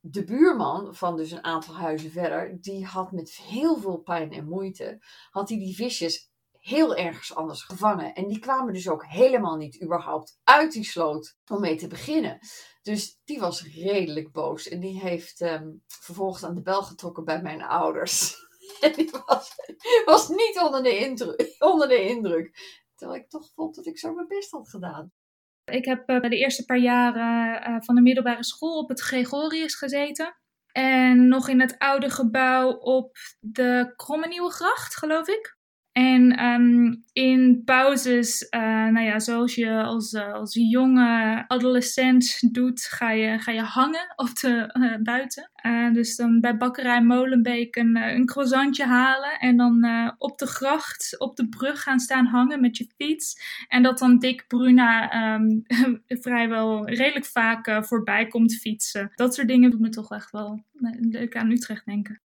[0.00, 4.48] de buurman van dus een aantal huizen verder, die had met heel veel pijn en
[4.48, 4.98] moeite,
[5.30, 8.14] had hij die visjes heel ergens anders gevangen.
[8.14, 12.38] En die kwamen dus ook helemaal niet überhaupt uit die sloot om mee te beginnen.
[12.82, 17.42] Dus die was redelijk boos en die heeft ehm, vervolgens aan de bel getrokken bij
[17.42, 18.36] mijn ouders.
[18.80, 19.50] En die was,
[20.04, 22.76] was niet onder de, onder de indruk.
[22.98, 25.12] Terwijl ik toch vond dat ik zo mijn best had gedaan.
[25.64, 29.74] Ik heb uh, de eerste paar jaren uh, van de middelbare school op het Gregorius
[29.74, 30.36] gezeten.
[30.72, 35.57] En nog in het oude gebouw op de Kromme Nieuwe Gracht, geloof ik.
[35.98, 42.80] En um, in pauzes, uh, nou ja, zoals je als, uh, als jonge adolescent doet,
[42.80, 45.50] ga je, ga je hangen op de uh, buiten.
[45.92, 49.86] dus dan bij bakkerij Molenbeek een, een croissantje halen en dan
[50.18, 53.40] op de gracht, op de brug gaan staan hangen met je fiets.
[53.68, 55.62] En dat dan Dick Bruna um,
[56.24, 59.12] vrijwel redelijk vaak voorbij komt fietsen.
[59.14, 60.64] Dat soort dingen doet me toch echt wel
[61.00, 62.20] leuk aan Utrecht denken.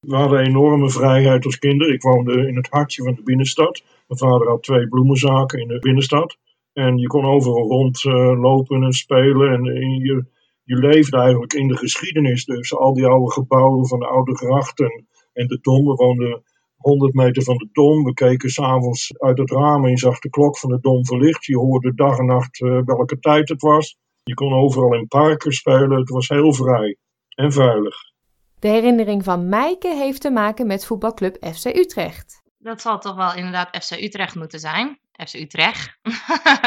[0.00, 1.94] We hadden enorme vrijheid als kinderen.
[1.94, 3.82] Ik woonde in het hartje van de binnenstad.
[4.06, 6.36] Mijn vader had twee bloemenzaken in de binnenstad.
[6.72, 9.52] En je kon overal rondlopen uh, en spelen.
[9.52, 10.24] En, en je,
[10.62, 12.44] je leefde eigenlijk in de geschiedenis.
[12.44, 15.86] Dus al die oude gebouwen van de oude grachten en de Dom.
[15.86, 16.42] We woonden
[16.76, 18.04] 100 meter van de Dom.
[18.04, 21.44] We keken s'avonds uit het raam en je zag de klok van de Dom verlicht.
[21.44, 23.96] Je hoorde dag en nacht uh, welke tijd het was.
[24.22, 25.98] Je kon overal in parken spelen.
[25.98, 26.96] Het was heel vrij
[27.34, 27.96] en veilig.
[28.60, 32.42] De herinnering van Mijke heeft te maken met voetbalclub FC Utrecht.
[32.58, 35.00] Dat zal toch wel inderdaad FC Utrecht moeten zijn.
[35.26, 35.98] FC Utrecht.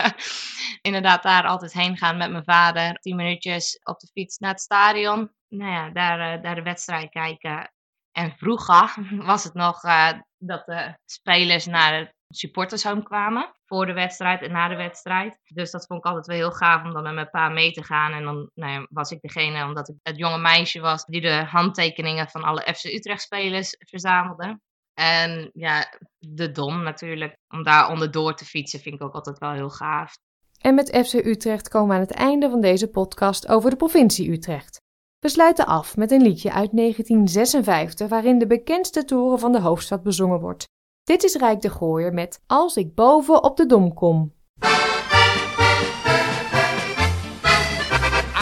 [0.88, 2.94] inderdaad daar altijd heen gaan met mijn vader.
[2.94, 5.32] Tien minuutjes op de fiets naar het stadion.
[5.48, 7.72] Nou ja, daar, uh, daar de wedstrijd kijken.
[8.12, 8.94] En vroeger
[9.32, 13.52] was het nog uh, dat de spelers naar het supportershome kwamen.
[13.66, 15.38] Voor de wedstrijd en na de wedstrijd.
[15.44, 17.84] Dus dat vond ik altijd wel heel gaaf om dan met mijn pa mee te
[17.84, 18.12] gaan.
[18.12, 22.30] En dan nou was ik degene, omdat ik het jonge meisje was, die de handtekeningen
[22.30, 24.60] van alle FC Utrecht spelers verzamelde.
[24.94, 27.38] En ja, de Dom natuurlijk.
[27.48, 30.14] Om daar onderdoor te fietsen vind ik ook altijd wel heel gaaf.
[30.58, 34.32] En met FC Utrecht komen we aan het einde van deze podcast over de provincie
[34.32, 34.82] Utrecht.
[35.20, 40.04] We sluiten af met een liedje uit 1956 waarin de bekendste toren van de hoofdstad
[40.04, 40.70] bezongen wordt.
[41.12, 44.34] Dit is Rijk de Gooier met Als ik boven op de dom kom.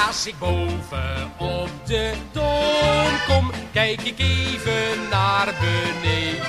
[0.07, 6.47] Als ik boven op de dom kom, kijk ik even naar beneden.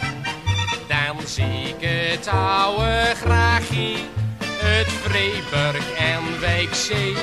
[0.89, 3.97] Dan zie ik het oude graagje,
[4.43, 7.15] het Vreeburg en Wijkzee.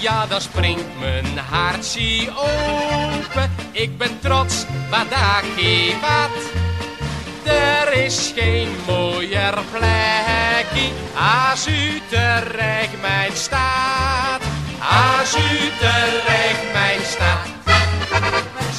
[0.00, 3.50] Ja, dan springt mijn hartje open.
[3.72, 5.44] Ik ben trots, wat daar
[6.00, 6.67] wat.
[7.48, 10.90] Er is geen mooier plekje
[11.50, 14.42] als Utrecht mijn staat.
[14.78, 17.37] Als Utrecht mijn staat.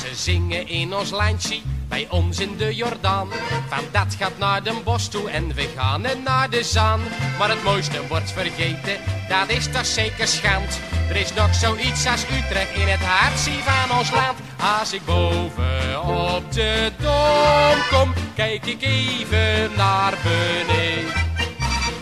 [0.09, 3.29] Ze zingen in ons landje, bij ons in de Jordaan.
[3.69, 6.99] Van dat gaat naar de bos toe en we gaan naar de zaan.
[7.37, 10.79] Maar het mooiste wordt vergeten, dat is toch zeker schand.
[11.09, 14.37] Er is nog zoiets als Utrecht in het hartje van ons land.
[14.79, 21.13] Als ik boven op de dom kom, kijk ik even naar beneden.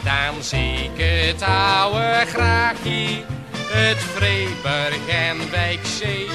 [0.03, 3.23] Dan zie ik het oude graagje,
[3.67, 6.27] het Vreeburg en Wijkzee.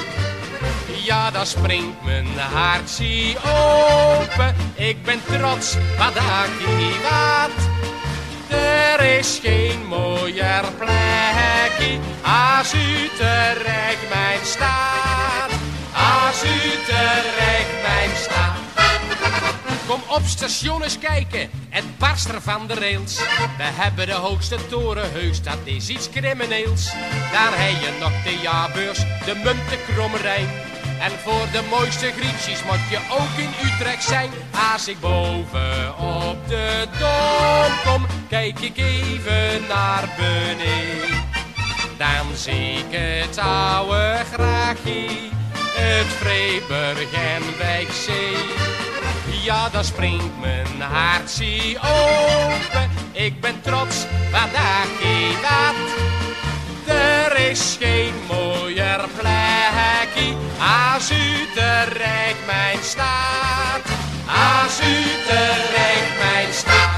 [1.03, 4.55] Ja, dan springt mijn hartje open.
[4.73, 6.13] Ik ben trots, wat
[6.57, 7.71] hier wat.
[8.59, 15.51] Er is geen mooier plekje als Utrecht mijn staat.
[15.93, 18.57] Als Utrecht mijn staat.
[19.87, 23.17] Kom op station eens kijken, het barst er van de rails.
[23.57, 26.91] We hebben de hoogste toren heus, dat is iets crimineels.
[27.31, 29.53] Daar heb je nog de jaarbeurs, de
[30.21, 30.72] Rijn.
[31.03, 34.29] En voor de mooiste grietjes moet je ook in Utrecht zijn.
[34.73, 41.23] Als ik boven op de dom kom, kijk ik even naar beneden.
[41.97, 45.07] Dan zie ik het oude graagje,
[45.53, 48.37] het Vreeburg en Wijkzee.
[49.43, 52.89] Ja, dan springt mijn hartje open.
[53.11, 54.87] Ik ben trots, wat daar
[55.41, 56.12] dat.
[57.33, 63.81] Er is geen mooier plekje als Utrecht mijn staat.
[64.27, 66.91] Als Utrecht mijn staat.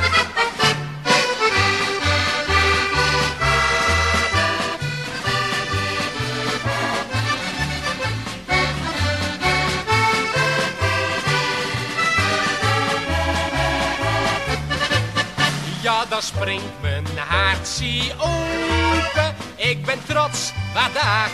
[15.82, 19.45] Ja, dan springt mijn hartje open.
[19.56, 21.32] Ik ben trots, wat daar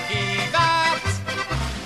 [0.52, 1.20] waard.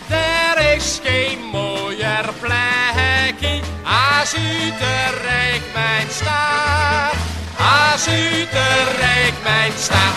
[0.09, 7.13] Er is geen mooier plekje als Utrecht mijn staat.
[7.57, 10.15] Als Utrecht mijn staat.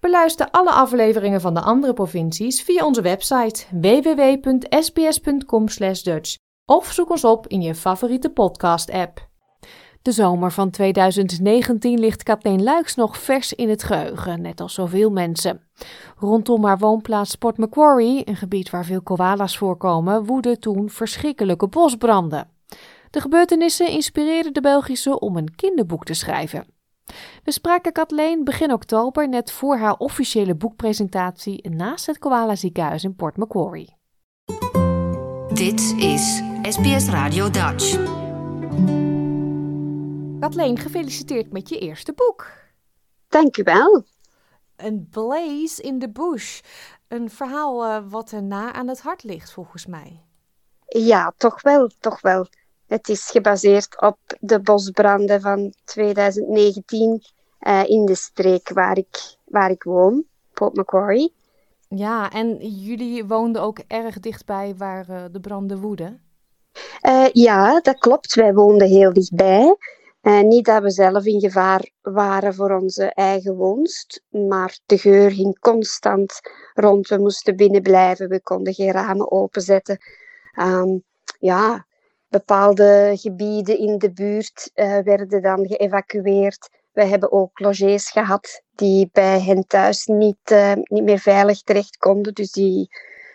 [0.00, 7.46] Beluister alle afleveringen van de andere provincies via onze website www.sbs.com/dutch of zoek ons op
[7.46, 9.30] in je favoriete podcast-app.
[10.02, 15.10] De zomer van 2019 ligt Kathleen Luiks nog vers in het geheugen, net als zoveel
[15.10, 15.60] mensen.
[16.16, 22.48] Rondom haar woonplaats Port Macquarie, een gebied waar veel koala's voorkomen, woedden toen verschrikkelijke bosbranden.
[23.10, 26.66] De gebeurtenissen inspireerden de Belgische om een kinderboek te schrijven.
[27.44, 33.14] We spraken Kathleen begin oktober net voor haar officiële boekpresentatie naast het Koala ziekenhuis in
[33.14, 33.96] Port Macquarie.
[35.52, 37.98] Dit is SBS Radio Dutch.
[40.42, 42.50] Kathleen, gefeliciteerd met je eerste boek.
[43.28, 44.04] Dank u wel.
[44.76, 46.60] Een blaze in the bush.
[47.08, 50.20] Een verhaal uh, wat er na aan het hart ligt, volgens mij.
[50.86, 52.46] Ja, toch wel, toch wel.
[52.86, 57.22] Het is gebaseerd op de bosbranden van 2019
[57.60, 61.34] uh, in de streek waar ik, waar ik woon, Port Macquarie.
[61.88, 66.22] Ja, en jullie woonden ook erg dichtbij waar uh, de branden woeden?
[67.32, 68.34] ja, dat klopt.
[68.34, 69.76] Wij woonden heel dichtbij.
[70.22, 75.30] Uh, niet dat we zelf in gevaar waren voor onze eigen woonst, maar de geur
[75.30, 76.40] ging constant
[76.74, 77.08] rond.
[77.08, 79.98] We moesten binnen blijven, we konden geen ramen openzetten.
[80.60, 81.04] Um,
[81.38, 81.86] ja,
[82.28, 86.68] bepaalde gebieden in de buurt uh, werden dan geëvacueerd.
[86.92, 91.96] We hebben ook logés gehad die bij hen thuis niet, uh, niet meer veilig terecht
[91.96, 92.88] konden, dus die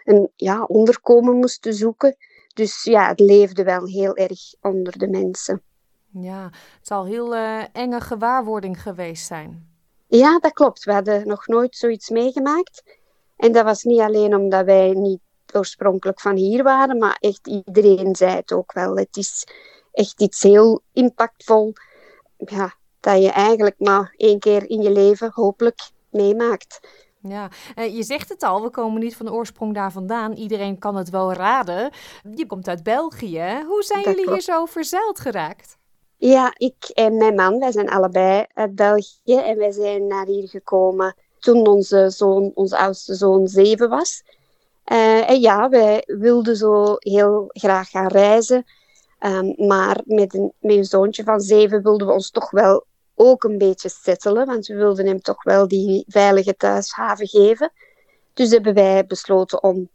[0.03, 2.15] een ja, onderkomen moesten zoeken.
[2.53, 5.61] Dus ja, het leefde wel heel erg onder de mensen.
[6.21, 9.75] Ja, het zal heel uh, enge gewaarwording geweest zijn.
[10.07, 10.83] Ja, dat klopt.
[10.83, 12.83] We hadden nog nooit zoiets meegemaakt.
[13.37, 15.21] En dat was niet alleen omdat wij niet
[15.53, 18.97] oorspronkelijk van hier waren, maar echt iedereen zei het ook wel.
[18.97, 19.47] Het is
[19.91, 21.73] echt iets heel impactvol,
[22.37, 26.79] ja, dat je eigenlijk maar één keer in je leven hopelijk meemaakt.
[27.21, 30.33] Ja, uh, je zegt het al, we komen niet van de oorsprong daar vandaan.
[30.33, 31.91] Iedereen kan het wel raden.
[32.35, 33.63] Je komt uit België.
[33.67, 34.45] Hoe zijn Dat jullie klopt.
[34.45, 35.77] hier zo verzeild geraakt?
[36.17, 40.47] Ja, ik en mijn man, wij zijn allebei uit België en wij zijn naar hier
[40.47, 44.23] gekomen toen onze zoon, onze oudste zoon zeven was.
[44.91, 48.65] Uh, en ja, wij wilden zo heel graag gaan reizen,
[49.19, 53.43] um, maar met een, met een zoontje van zeven wilden we ons toch wel ook
[53.43, 57.71] een beetje settelen, want we wilden hem toch wel die veilige thuishaven geven.
[58.33, 59.89] Dus hebben wij besloten om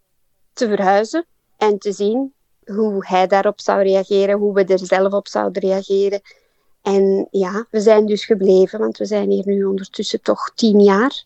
[0.52, 5.28] te verhuizen en te zien hoe hij daarop zou reageren, hoe we er zelf op
[5.28, 6.20] zouden reageren.
[6.82, 11.24] En ja, we zijn dus gebleven, want we zijn hier nu ondertussen toch tien jaar.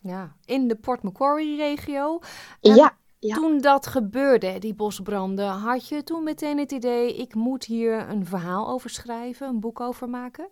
[0.00, 2.18] Ja, in de Port Macquarie-regio.
[2.60, 3.34] Ja, ja.
[3.34, 8.26] Toen dat gebeurde, die bosbranden, had je toen meteen het idee: ik moet hier een
[8.26, 10.48] verhaal over schrijven, een boek over maken?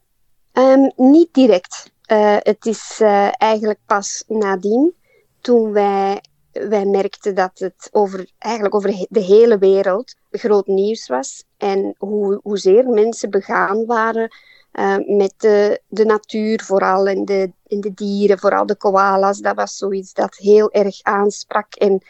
[0.52, 1.92] Um, niet direct.
[2.12, 4.94] Uh, het is uh, eigenlijk pas nadien,
[5.40, 6.20] toen wij
[6.68, 11.44] wij merkten dat het over, eigenlijk over de hele wereld groot nieuws was.
[11.56, 14.36] En hoe, hoezeer mensen begaan waren
[14.72, 19.38] uh, met de, de natuur vooral en de, en de dieren, vooral de koala's.
[19.38, 22.02] Dat was zoiets dat heel erg aansprak en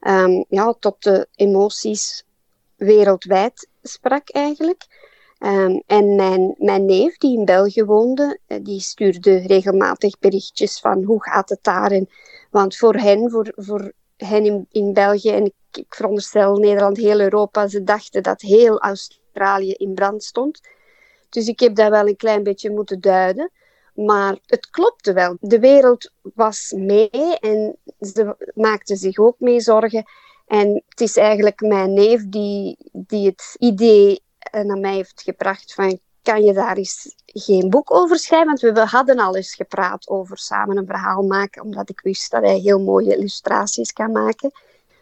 [0.00, 2.24] um, ja, tot de emoties
[2.76, 4.86] wereldwijd sprak eigenlijk.
[5.38, 11.22] Um, en mijn, mijn neef, die in België woonde, die stuurde regelmatig berichtjes van hoe
[11.22, 11.90] gaat het daar.
[11.90, 12.08] En,
[12.54, 17.20] want voor hen, voor, voor hen in, in België en ik, ik veronderstel Nederland, heel
[17.20, 20.60] Europa, ze dachten dat heel Australië in brand stond.
[21.28, 23.50] Dus ik heb dat wel een klein beetje moeten duiden.
[23.94, 25.36] Maar het klopte wel.
[25.40, 30.04] De wereld was mee en ze maakten zich ook mee zorgen.
[30.46, 35.98] En het is eigenlijk mijn neef die, die het idee naar mij heeft gebracht van
[36.22, 40.08] kan je daar eens geen boek over schrijven, want we, we hadden al eens gepraat
[40.08, 44.50] over samen een verhaal maken, omdat ik wist dat hij heel mooie illustraties kan maken.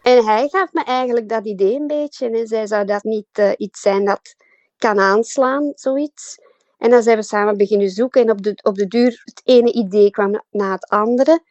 [0.03, 3.51] En hij gaf me eigenlijk dat idee een beetje en zei, zou dat niet eh,
[3.57, 4.35] iets zijn dat
[4.77, 6.39] kan aanslaan, zoiets?
[6.77, 9.71] En dan zijn we samen beginnen zoeken en op de, op de duur, het ene
[9.73, 11.41] idee kwam na het andere.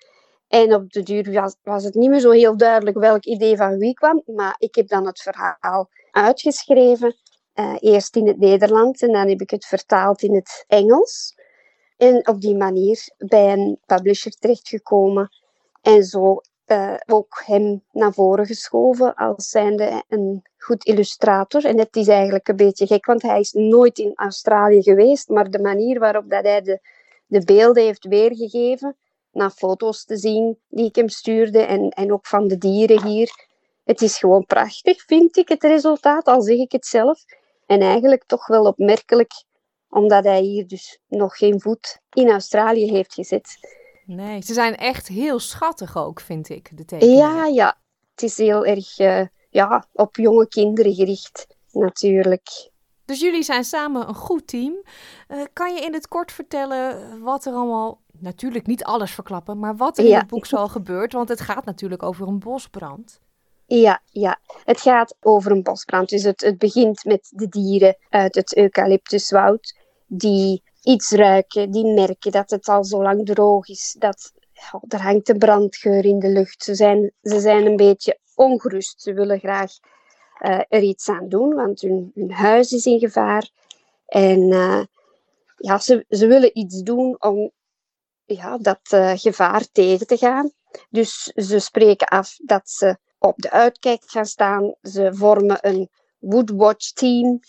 [0.48, 3.78] En op de duur was, was het niet meer zo heel duidelijk welk idee van
[3.78, 7.16] wie kwam, maar ik heb dan het verhaal uitgeschreven,
[7.54, 11.34] uh, eerst in het Nederlands en dan heb ik het vertaald in het Engels.
[11.96, 15.30] En op die manier bij een publisher terechtgekomen.
[15.82, 21.64] En zo uh, ook hem naar voren geschoven als zijnde een goed illustrator.
[21.64, 25.50] En het is eigenlijk een beetje gek, want hij is nooit in Australië geweest, maar
[25.50, 26.80] de manier waarop dat hij de,
[27.26, 28.96] de beelden heeft weergegeven,
[29.32, 33.30] naar foto's te zien die ik hem stuurde en, en ook van de dieren hier.
[33.84, 37.24] Het is gewoon prachtig, vind ik, het resultaat, al zeg ik het zelf.
[37.72, 39.44] En eigenlijk toch wel opmerkelijk,
[39.88, 43.58] omdat hij hier dus nog geen voet in Australië heeft gezet.
[44.06, 47.18] Nee, ze zijn echt heel schattig ook, vind ik, de tekeningen.
[47.18, 47.76] Ja, ja.
[48.10, 52.70] Het is heel erg uh, ja, op jonge kinderen gericht, natuurlijk.
[53.04, 54.82] Dus jullie zijn samen een goed team.
[55.28, 59.76] Uh, kan je in het kort vertellen wat er allemaal, natuurlijk niet alles verklappen, maar
[59.76, 61.12] wat er in het boek zoal gebeurt?
[61.12, 63.20] Want het gaat natuurlijk over een bosbrand.
[63.74, 66.08] Ja, ja, het gaat over een bosbrand.
[66.08, 72.32] Dus het, het begint met de dieren uit het eucalyptuswoud die iets ruiken, die merken
[72.32, 74.32] dat het al zo lang droog is, dat
[74.88, 76.62] er hangt een brandgeur in de lucht.
[76.62, 79.02] Ze zijn, ze zijn een beetje ongerust.
[79.02, 79.70] Ze willen graag
[80.40, 83.50] uh, er iets aan doen, want hun, hun huis is in gevaar.
[84.06, 84.82] En uh,
[85.56, 87.50] ja, ze, ze willen iets doen om
[88.24, 90.50] ja, dat uh, gevaar tegen te gaan.
[90.90, 94.74] Dus ze spreken af dat ze op de uitkijk gaan staan.
[94.82, 97.40] Ze vormen een Woodwatch team.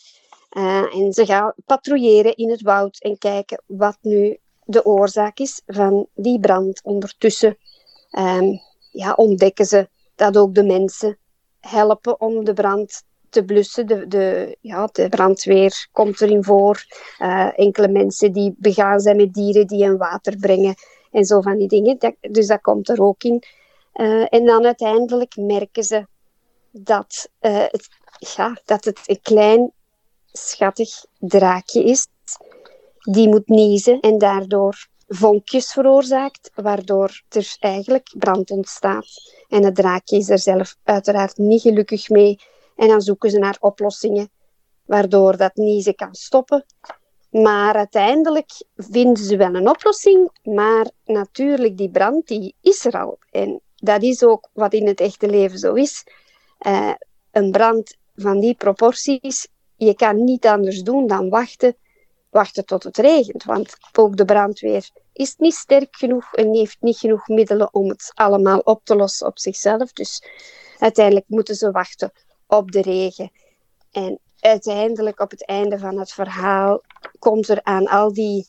[0.58, 5.62] Uh, en ze gaan patrouilleren in het woud en kijken wat nu de oorzaak is
[5.66, 6.82] van die brand.
[6.84, 7.58] Ondertussen
[8.12, 8.60] um,
[8.92, 11.18] ja, ontdekken ze dat ook de mensen
[11.60, 13.88] helpen om de brand te blussen.
[13.88, 16.86] De, de, ja, de brandweer komt erin voor.
[17.20, 20.76] Uh, enkele mensen die begaan zijn met dieren die hen water brengen
[21.12, 21.98] en zo van die dingen.
[22.32, 23.44] Dus dat komt er ook in.
[23.94, 26.08] Uh, en dan uiteindelijk merken ze
[26.72, 27.90] dat, uh, het,
[28.36, 29.72] ja, dat het een klein
[30.32, 32.08] schattig draakje is.
[33.00, 39.08] Die moet niezen en daardoor vonkjes veroorzaakt, waardoor er eigenlijk brand ontstaat.
[39.50, 42.40] En het draakje is er zelf uiteraard niet gelukkig mee.
[42.76, 44.30] En dan zoeken ze naar oplossingen
[44.86, 46.66] waardoor dat niezen kan stoppen.
[47.30, 50.30] Maar uiteindelijk vinden ze wel een oplossing.
[50.44, 53.18] Maar natuurlijk, die brand die is er al.
[53.32, 56.04] En dat is ook wat in het echte leven zo is.
[56.60, 56.94] Uh,
[57.32, 61.76] een brand van die proporties je kan niet anders doen dan wachten,
[62.30, 63.44] wachten tot het regent.
[63.44, 68.12] Want ook de brandweer is niet sterk genoeg en heeft niet genoeg middelen om het
[68.14, 69.92] allemaal op te lossen op zichzelf.
[69.92, 70.24] Dus
[70.80, 72.12] uiteindelijk moeten ze wachten
[72.48, 73.32] op de regen.
[73.92, 76.82] En uiteindelijk op het einde van het verhaal
[77.20, 78.48] komt er aan al die,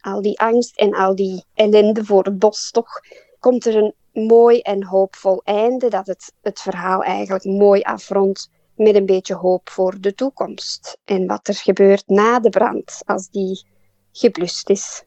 [0.00, 3.00] al die angst en al die ellende voor het bos toch,
[3.38, 8.94] komt er een mooi en hoopvol einde dat het, het verhaal eigenlijk mooi afrondt met
[8.94, 10.98] een beetje hoop voor de toekomst.
[11.04, 13.66] En wat er gebeurt na de brand, als die
[14.12, 15.02] geblust is.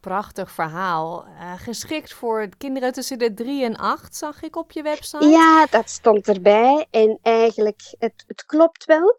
[0.00, 1.26] Prachtig verhaal.
[1.26, 5.26] Uh, geschikt voor kinderen tussen de 3 en 8, zag ik op je website.
[5.26, 6.86] Ja, dat stond erbij.
[6.90, 9.16] En eigenlijk, het, het klopt wel.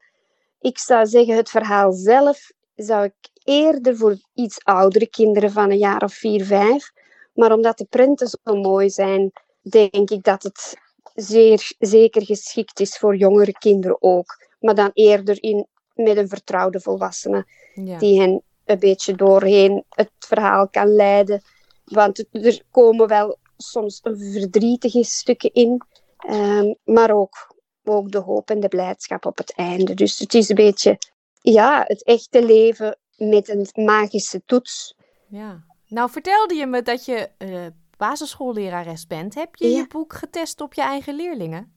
[0.59, 5.77] Ik zou zeggen, het verhaal zelf zou ik eerder voor iets oudere kinderen van een
[5.77, 6.91] jaar of 4, 5.
[7.33, 9.31] Maar omdat de prenten zo mooi zijn,
[9.61, 10.77] denk ik dat het
[11.15, 14.41] zeer zeker geschikt is voor jongere kinderen ook.
[14.59, 17.97] Maar dan eerder in, met een vertrouwde volwassene ja.
[17.97, 21.41] die hen een beetje doorheen het verhaal kan leiden.
[21.85, 25.81] Want er komen wel soms verdrietige stukken in,
[26.29, 29.93] um, maar ook, ook de hoop en de blijdschap op het einde.
[29.93, 30.97] Dus het is een beetje
[31.41, 34.95] ja, het echte leven met een magische toets.
[35.27, 35.63] Ja.
[35.93, 37.65] Nou vertelde je me dat je uh,
[37.97, 41.73] basisschoollerares bent, heb je je boek getest op je eigen leerlingen?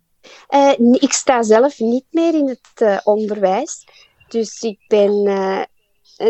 [0.51, 3.87] Uh, ik sta zelf niet meer in het uh, onderwijs.
[4.29, 5.12] Dus ik ben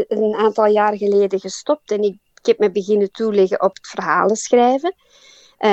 [0.08, 4.36] een aantal jaar geleden gestopt en ik, ik, heb me beginnen toeleggen op het verhalen
[4.36, 4.94] schrijven.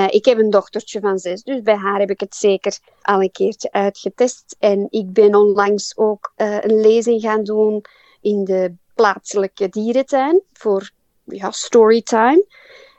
[0.09, 3.31] ik heb een dochtertje van zes, dus bij haar heb ik het zeker al een
[3.31, 4.55] keertje uitgetest.
[4.59, 7.85] En ik ben onlangs ook een lezing gaan doen
[8.21, 10.91] in de plaatselijke dierentuin voor
[11.23, 12.45] ja, storytime.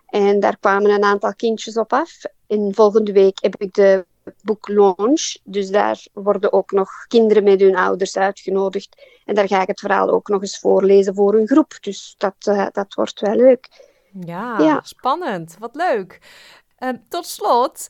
[0.07, 2.22] En daar kwamen een aantal kindjes op af.
[2.47, 4.07] En volgende week heb ik de
[4.43, 5.37] boeklaunch.
[5.45, 9.03] Dus daar worden ook nog kinderen met hun ouders uitgenodigd.
[9.25, 11.79] En daar ga ik het verhaal ook nog eens voorlezen voor een groep.
[11.81, 13.93] Dus dat, uh, dat wordt wel leuk.
[14.20, 14.81] Ja, ja.
[14.83, 15.57] spannend.
[15.59, 16.18] Wat leuk.
[16.79, 17.89] Uh, tot slot,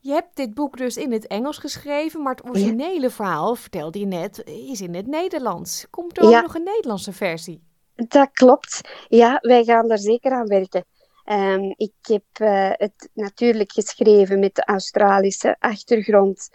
[0.00, 4.06] je hebt dit boek dus in het Engels geschreven, maar het originele verhaal, vertelde je
[4.06, 5.86] net, is in het Nederlands.
[5.90, 7.62] Komt er ook nog een Nederlandse versie?
[8.08, 8.80] Dat klopt.
[9.08, 10.84] Ja, wij gaan daar zeker aan werken.
[11.24, 16.50] Um, ik heb uh, het natuurlijk geschreven met de Australische achtergrond.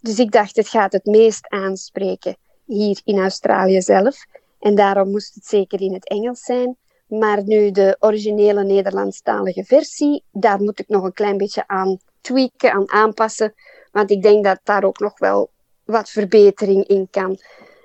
[0.00, 2.36] Dus ik dacht, het gaat het meest aanspreken
[2.66, 4.26] hier in Australië zelf.
[4.60, 6.76] En daarom moest het zeker in het Engels zijn.
[7.06, 12.72] Maar nu de originele Nederlandstalige versie, daar moet ik nog een klein beetje aan tweaken,
[12.72, 13.54] aan aanpassen.
[13.90, 15.50] Want ik denk dat daar ook nog wel
[15.84, 17.38] wat verbetering in kan.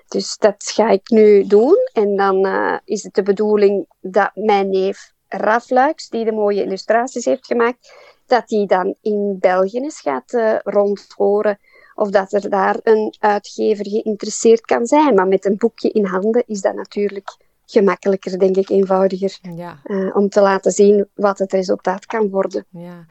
[0.08, 1.76] Dus dat ga ik nu doen.
[1.92, 6.62] En dan uh, is het de bedoeling dat mijn neef Raf Luiks, die de mooie
[6.62, 7.92] illustraties heeft gemaakt,
[8.26, 11.58] dat die dan in België eens gaat uh, rondhoren
[11.94, 15.14] of dat er daar een uitgever geïnteresseerd kan zijn.
[15.14, 17.36] Maar met een boekje in handen is dat natuurlijk
[17.66, 19.38] gemakkelijker, denk ik, eenvoudiger.
[19.54, 19.80] Ja.
[19.84, 22.66] Uh, om te laten zien wat het resultaat kan worden.
[22.70, 23.06] Ja.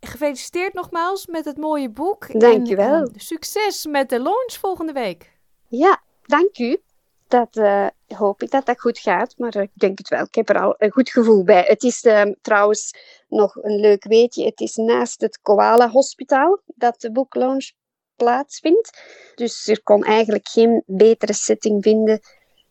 [0.00, 2.40] Gefeliciteerd nogmaals met het mooie boek.
[2.40, 2.94] Dank je wel.
[2.94, 5.32] En, uh, succes met de launch volgende week.
[5.68, 6.02] Ja,
[6.32, 6.82] dank u.
[7.28, 10.22] Dat uh, hoop ik dat dat goed gaat, maar ik denk het wel.
[10.22, 11.64] Ik heb er al een goed gevoel bij.
[11.66, 12.06] Het is
[12.40, 12.94] trouwens
[13.28, 14.44] nog een leuk weetje.
[14.44, 17.72] Het is naast het Koala Hospitaal dat de boeklaunch
[18.16, 19.02] plaatsvindt.
[19.34, 22.20] Dus er kon eigenlijk geen betere setting vinden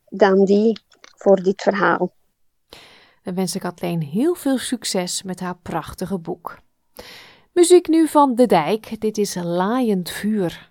[0.06, 0.80] dan die
[1.18, 2.14] voor dit verhaal.
[3.24, 6.60] Dan wens ik Kathleen heel veel succes met haar prachtige boek.
[7.54, 9.02] Muziek nu van De Dijk.
[9.02, 10.71] Dit is Laaiend Vuur.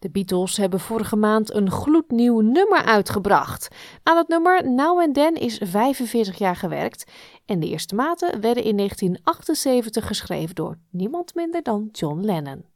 [0.00, 3.68] De Beatles hebben vorige maand een gloednieuw nummer uitgebracht.
[4.02, 7.10] Aan het nummer Now and Then is 45 jaar gewerkt
[7.46, 12.69] en de eerste maten werden in 1978 geschreven door niemand minder dan John Lennon.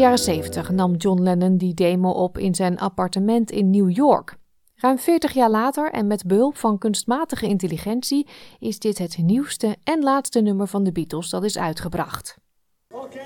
[0.00, 4.36] Jaren 70 nam John Lennon die demo op in zijn appartement in New York.
[4.74, 8.26] Ruim 40 jaar later en met behulp van kunstmatige intelligentie
[8.58, 12.36] is dit het nieuwste en laatste nummer van de Beatles dat is uitgebracht.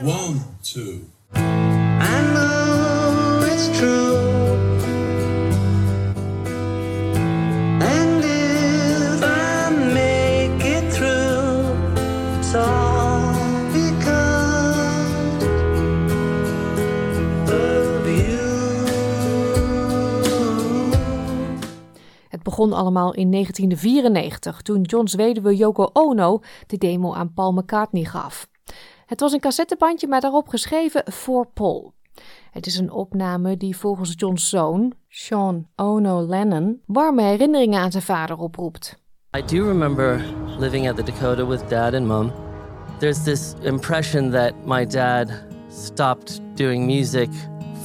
[0.02, 1.00] One, two.
[2.00, 2.20] I
[3.78, 4.33] true.
[22.54, 28.48] Begon allemaal in 1994 toen Johns weduwe Yoko Ono de demo aan Paul McCartney gaf.
[29.06, 31.92] Het was een cassettebandje, maar daarop geschreven voor Paul.
[32.50, 38.02] Het is een opname die volgens John's zoon, Sean Ono Lennon, warme herinneringen aan zijn
[38.02, 38.98] vader oproept.
[39.36, 40.24] I do remember
[40.58, 42.32] living at the Dakota with dad and mom.
[42.98, 47.28] There's this impression that my dad stopped doing music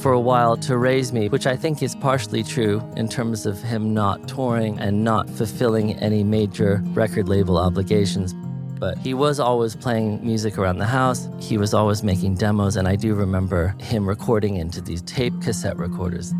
[0.00, 3.60] for a while to raise me, which I think is partially true in terms of
[3.62, 8.34] him not touring and not fulfilling any major record label obligations.
[8.78, 11.28] But he was always playing music around the house.
[11.38, 15.76] He was always making demos, and I do remember him recording into these tape cassette
[15.76, 16.32] recorders.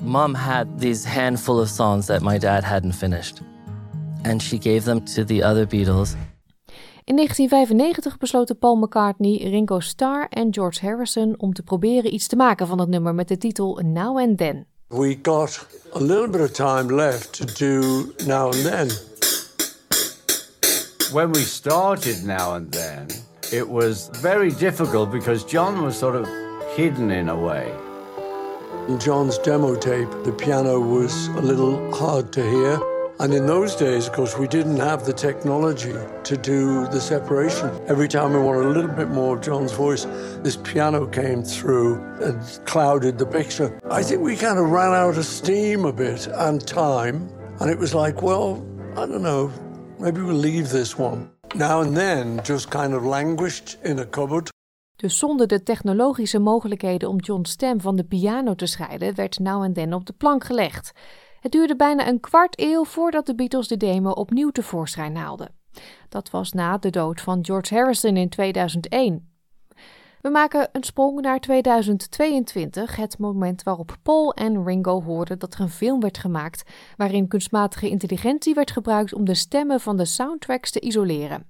[0.00, 3.42] Mom had these handful of songs that my dad hadn't finished,
[4.24, 6.16] and she gave them to the other Beatles.
[7.06, 12.36] In 1995 besloten Paul McCartney, Ringo Starr en George Harrison om te proberen iets te
[12.36, 14.66] maken van het nummer met de titel Now and Then.
[14.86, 18.90] We got a little bit of time left to do now and then.
[21.12, 23.06] When we started now and then,
[23.50, 26.28] it was very difficult because John was sort of
[26.76, 27.72] hidden in a way.
[28.88, 32.93] In John's demo tape, the piano was a little hard to hear.
[33.20, 35.94] And in those days, of course, we didn't have the technology
[36.24, 37.70] to do the separation.
[37.86, 40.06] Every time we wanted a little bit more of John's voice,
[40.42, 43.78] this piano came through and clouded the picture.
[43.88, 47.28] I think we kind of ran out of steam a bit and time.
[47.60, 48.64] And it was like, well,
[48.96, 49.50] I don't know,
[50.00, 51.30] maybe we'll leave this one.
[51.54, 54.52] Now and then just kind of languished in a cupboard.
[54.96, 59.62] Dus zonder de technologische mogelijkheden om John's stem van de piano te scheiden, werd Now
[59.62, 60.92] and Then op de plank gelegd.
[61.44, 65.54] Het duurde bijna een kwart eeuw voordat de Beatles de demo opnieuw tevoorschijn haalden.
[66.08, 69.32] Dat was na de dood van George Harrison in 2001.
[70.20, 75.60] We maken een sprong naar 2022, het moment waarop Paul en Ringo hoorden dat er
[75.60, 80.70] een film werd gemaakt waarin kunstmatige intelligentie werd gebruikt om de stemmen van de soundtracks
[80.70, 81.46] te isoleren.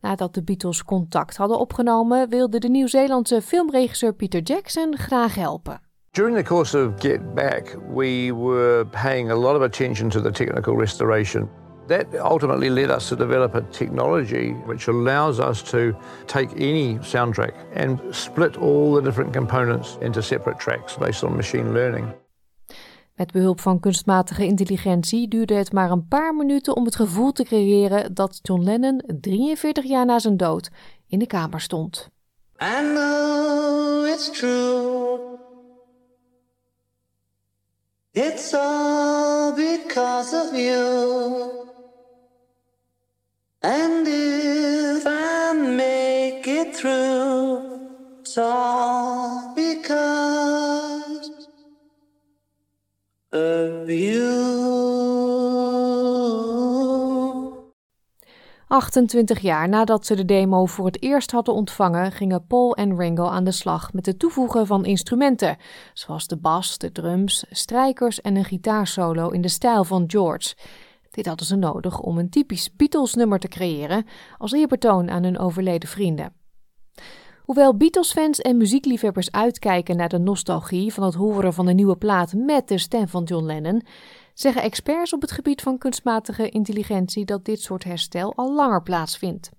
[0.00, 5.87] Nadat de Beatles contact hadden opgenomen, wilde de Nieuw-Zeelandse filmregisseur Peter Jackson graag helpen.
[6.12, 10.32] During the course of Get Back, we were paying a lot of attention to the
[10.32, 11.48] technical restoration.
[11.86, 15.94] That ultimately led us to develop a technology which allows us to
[16.26, 21.72] take any soundtrack and split all the different components into separate tracks based on machine
[21.72, 22.12] learning.
[23.14, 27.44] Met behulp van kunstmatige intelligentie duurde het maar een paar minuten om het gevoel te
[27.44, 30.70] creëren dat John Lennon 43 jaar na zijn dood
[31.06, 32.08] in de kamer stond.
[32.62, 35.37] I know it's true.
[38.20, 41.68] It's all because of you.
[43.62, 50.17] And if I make it through, it's all because
[58.68, 63.26] 28 jaar nadat ze de demo voor het eerst hadden ontvangen, gingen Paul en Ringo
[63.26, 65.56] aan de slag met het toevoegen van instrumenten,
[65.92, 70.54] zoals de bas, de drums, strijkers en een gitaarsolo in de stijl van George.
[71.10, 74.06] Dit hadden ze nodig om een typisch Beatles-nummer te creëren
[74.38, 76.32] als eerbetoon aan hun overleden vrienden.
[77.48, 82.32] Hoewel Beatles-fans en muziekliefhebbers uitkijken naar de nostalgie van het horen van een nieuwe plaat
[82.34, 83.82] met de stem van John Lennon,
[84.40, 89.50] zeggen experts op het gebied van kunstmatige intelligentie dat dit soort herstel al langer plaatsvindt.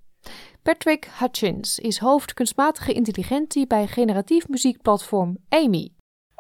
[0.64, 5.90] Patrick Hutchins is hoofd kunstmatige intelligentie bij generatief muziekplatform Amy.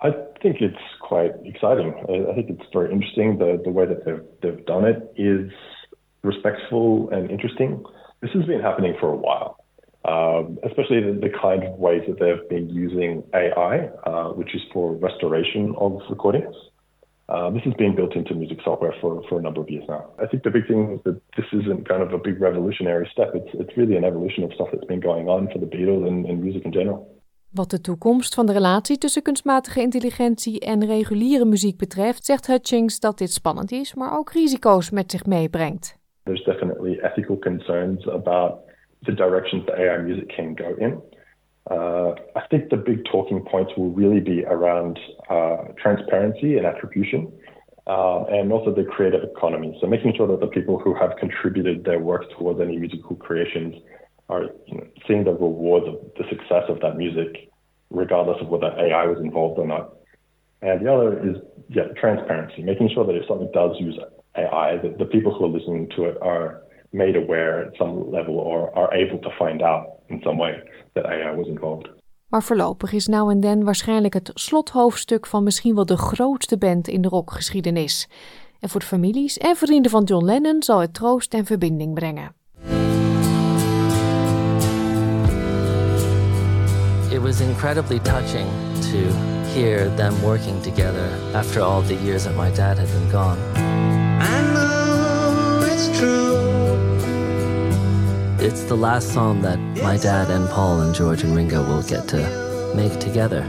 [0.05, 1.93] I think it's quite exciting.
[2.09, 3.37] I think it's very interesting.
[3.37, 5.53] The the way that they've they've done it is
[6.21, 7.87] respectful and interesting.
[8.19, 9.55] This has been happening for a while,
[10.03, 14.61] um, especially the, the, kind of ways that they've been using AI, uh, which is
[14.71, 16.55] for restoration of recordings.
[17.29, 20.03] Uh, this has been built into music software for, for a number of years now.
[20.17, 23.35] I think the big thing is that this isn't kind of a big revolutionary step.
[23.35, 26.25] It's, it's really an evolution of stuff that's been going on for the Beatles and,
[26.25, 27.17] and music in general.
[27.49, 32.99] Wat de toekomst van de relatie tussen kunstmatige intelligentie en reguliere muziek betreft, zegt Hutchings
[32.99, 35.97] dat dit spannend is, maar ook risico's met zich meebrengt.
[36.23, 38.53] There's definitely ethical concerns about
[39.01, 41.01] the directions that AI music can go in.
[41.69, 44.99] Uh, I think the big talking points will really be around
[45.29, 47.31] uh, transparency and attribution,
[47.85, 49.77] uh, and also the creative economy.
[49.79, 53.75] So making sure that the people who have contributed their work towards any musical creations
[54.29, 57.49] are you know, seeing the rewards of the success of that music,
[57.91, 59.93] regardless of whether AI was involved or not.
[60.61, 61.37] And the other is
[61.69, 63.97] yeah, transparency, making sure that if something does use
[64.35, 68.35] AI, that the people who are listening to it are made aware at some level
[68.35, 70.63] or are able to find out in some way
[70.93, 71.89] that AI was involved.
[72.27, 76.87] Maar voorlopig is Now and Then waarschijnlijk het slothoofdstuk van misschien wel de grootste band
[76.87, 78.09] in de rockgeschiedenis.
[78.59, 82.33] En voor de families en vrienden van John Lennon zal het troost en verbinding brengen.
[87.11, 88.47] It was incredibly touching
[88.91, 88.97] to
[89.53, 93.58] hear them working together after all the years that my dad had been gone.
[98.41, 102.07] It's the last song that my dad and Paul and George and Ringo will get
[102.07, 103.43] to make together.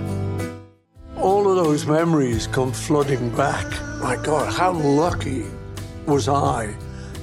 [1.17, 3.67] All of those memories come flooding back.
[4.01, 5.45] My God, how lucky
[6.07, 6.75] was I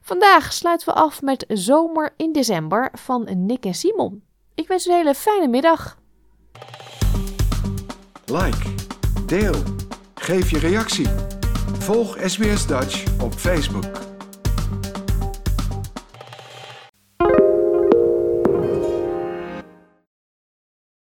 [0.00, 4.22] Vandaag sluiten we af met Zomer in December van Nick en Simon.
[4.54, 5.98] Ik wens u een hele fijne middag.
[8.24, 8.74] Like,
[9.26, 9.54] deel,
[10.14, 11.08] geef je reactie.
[11.78, 14.11] Volg SBS Dutch op Facebook.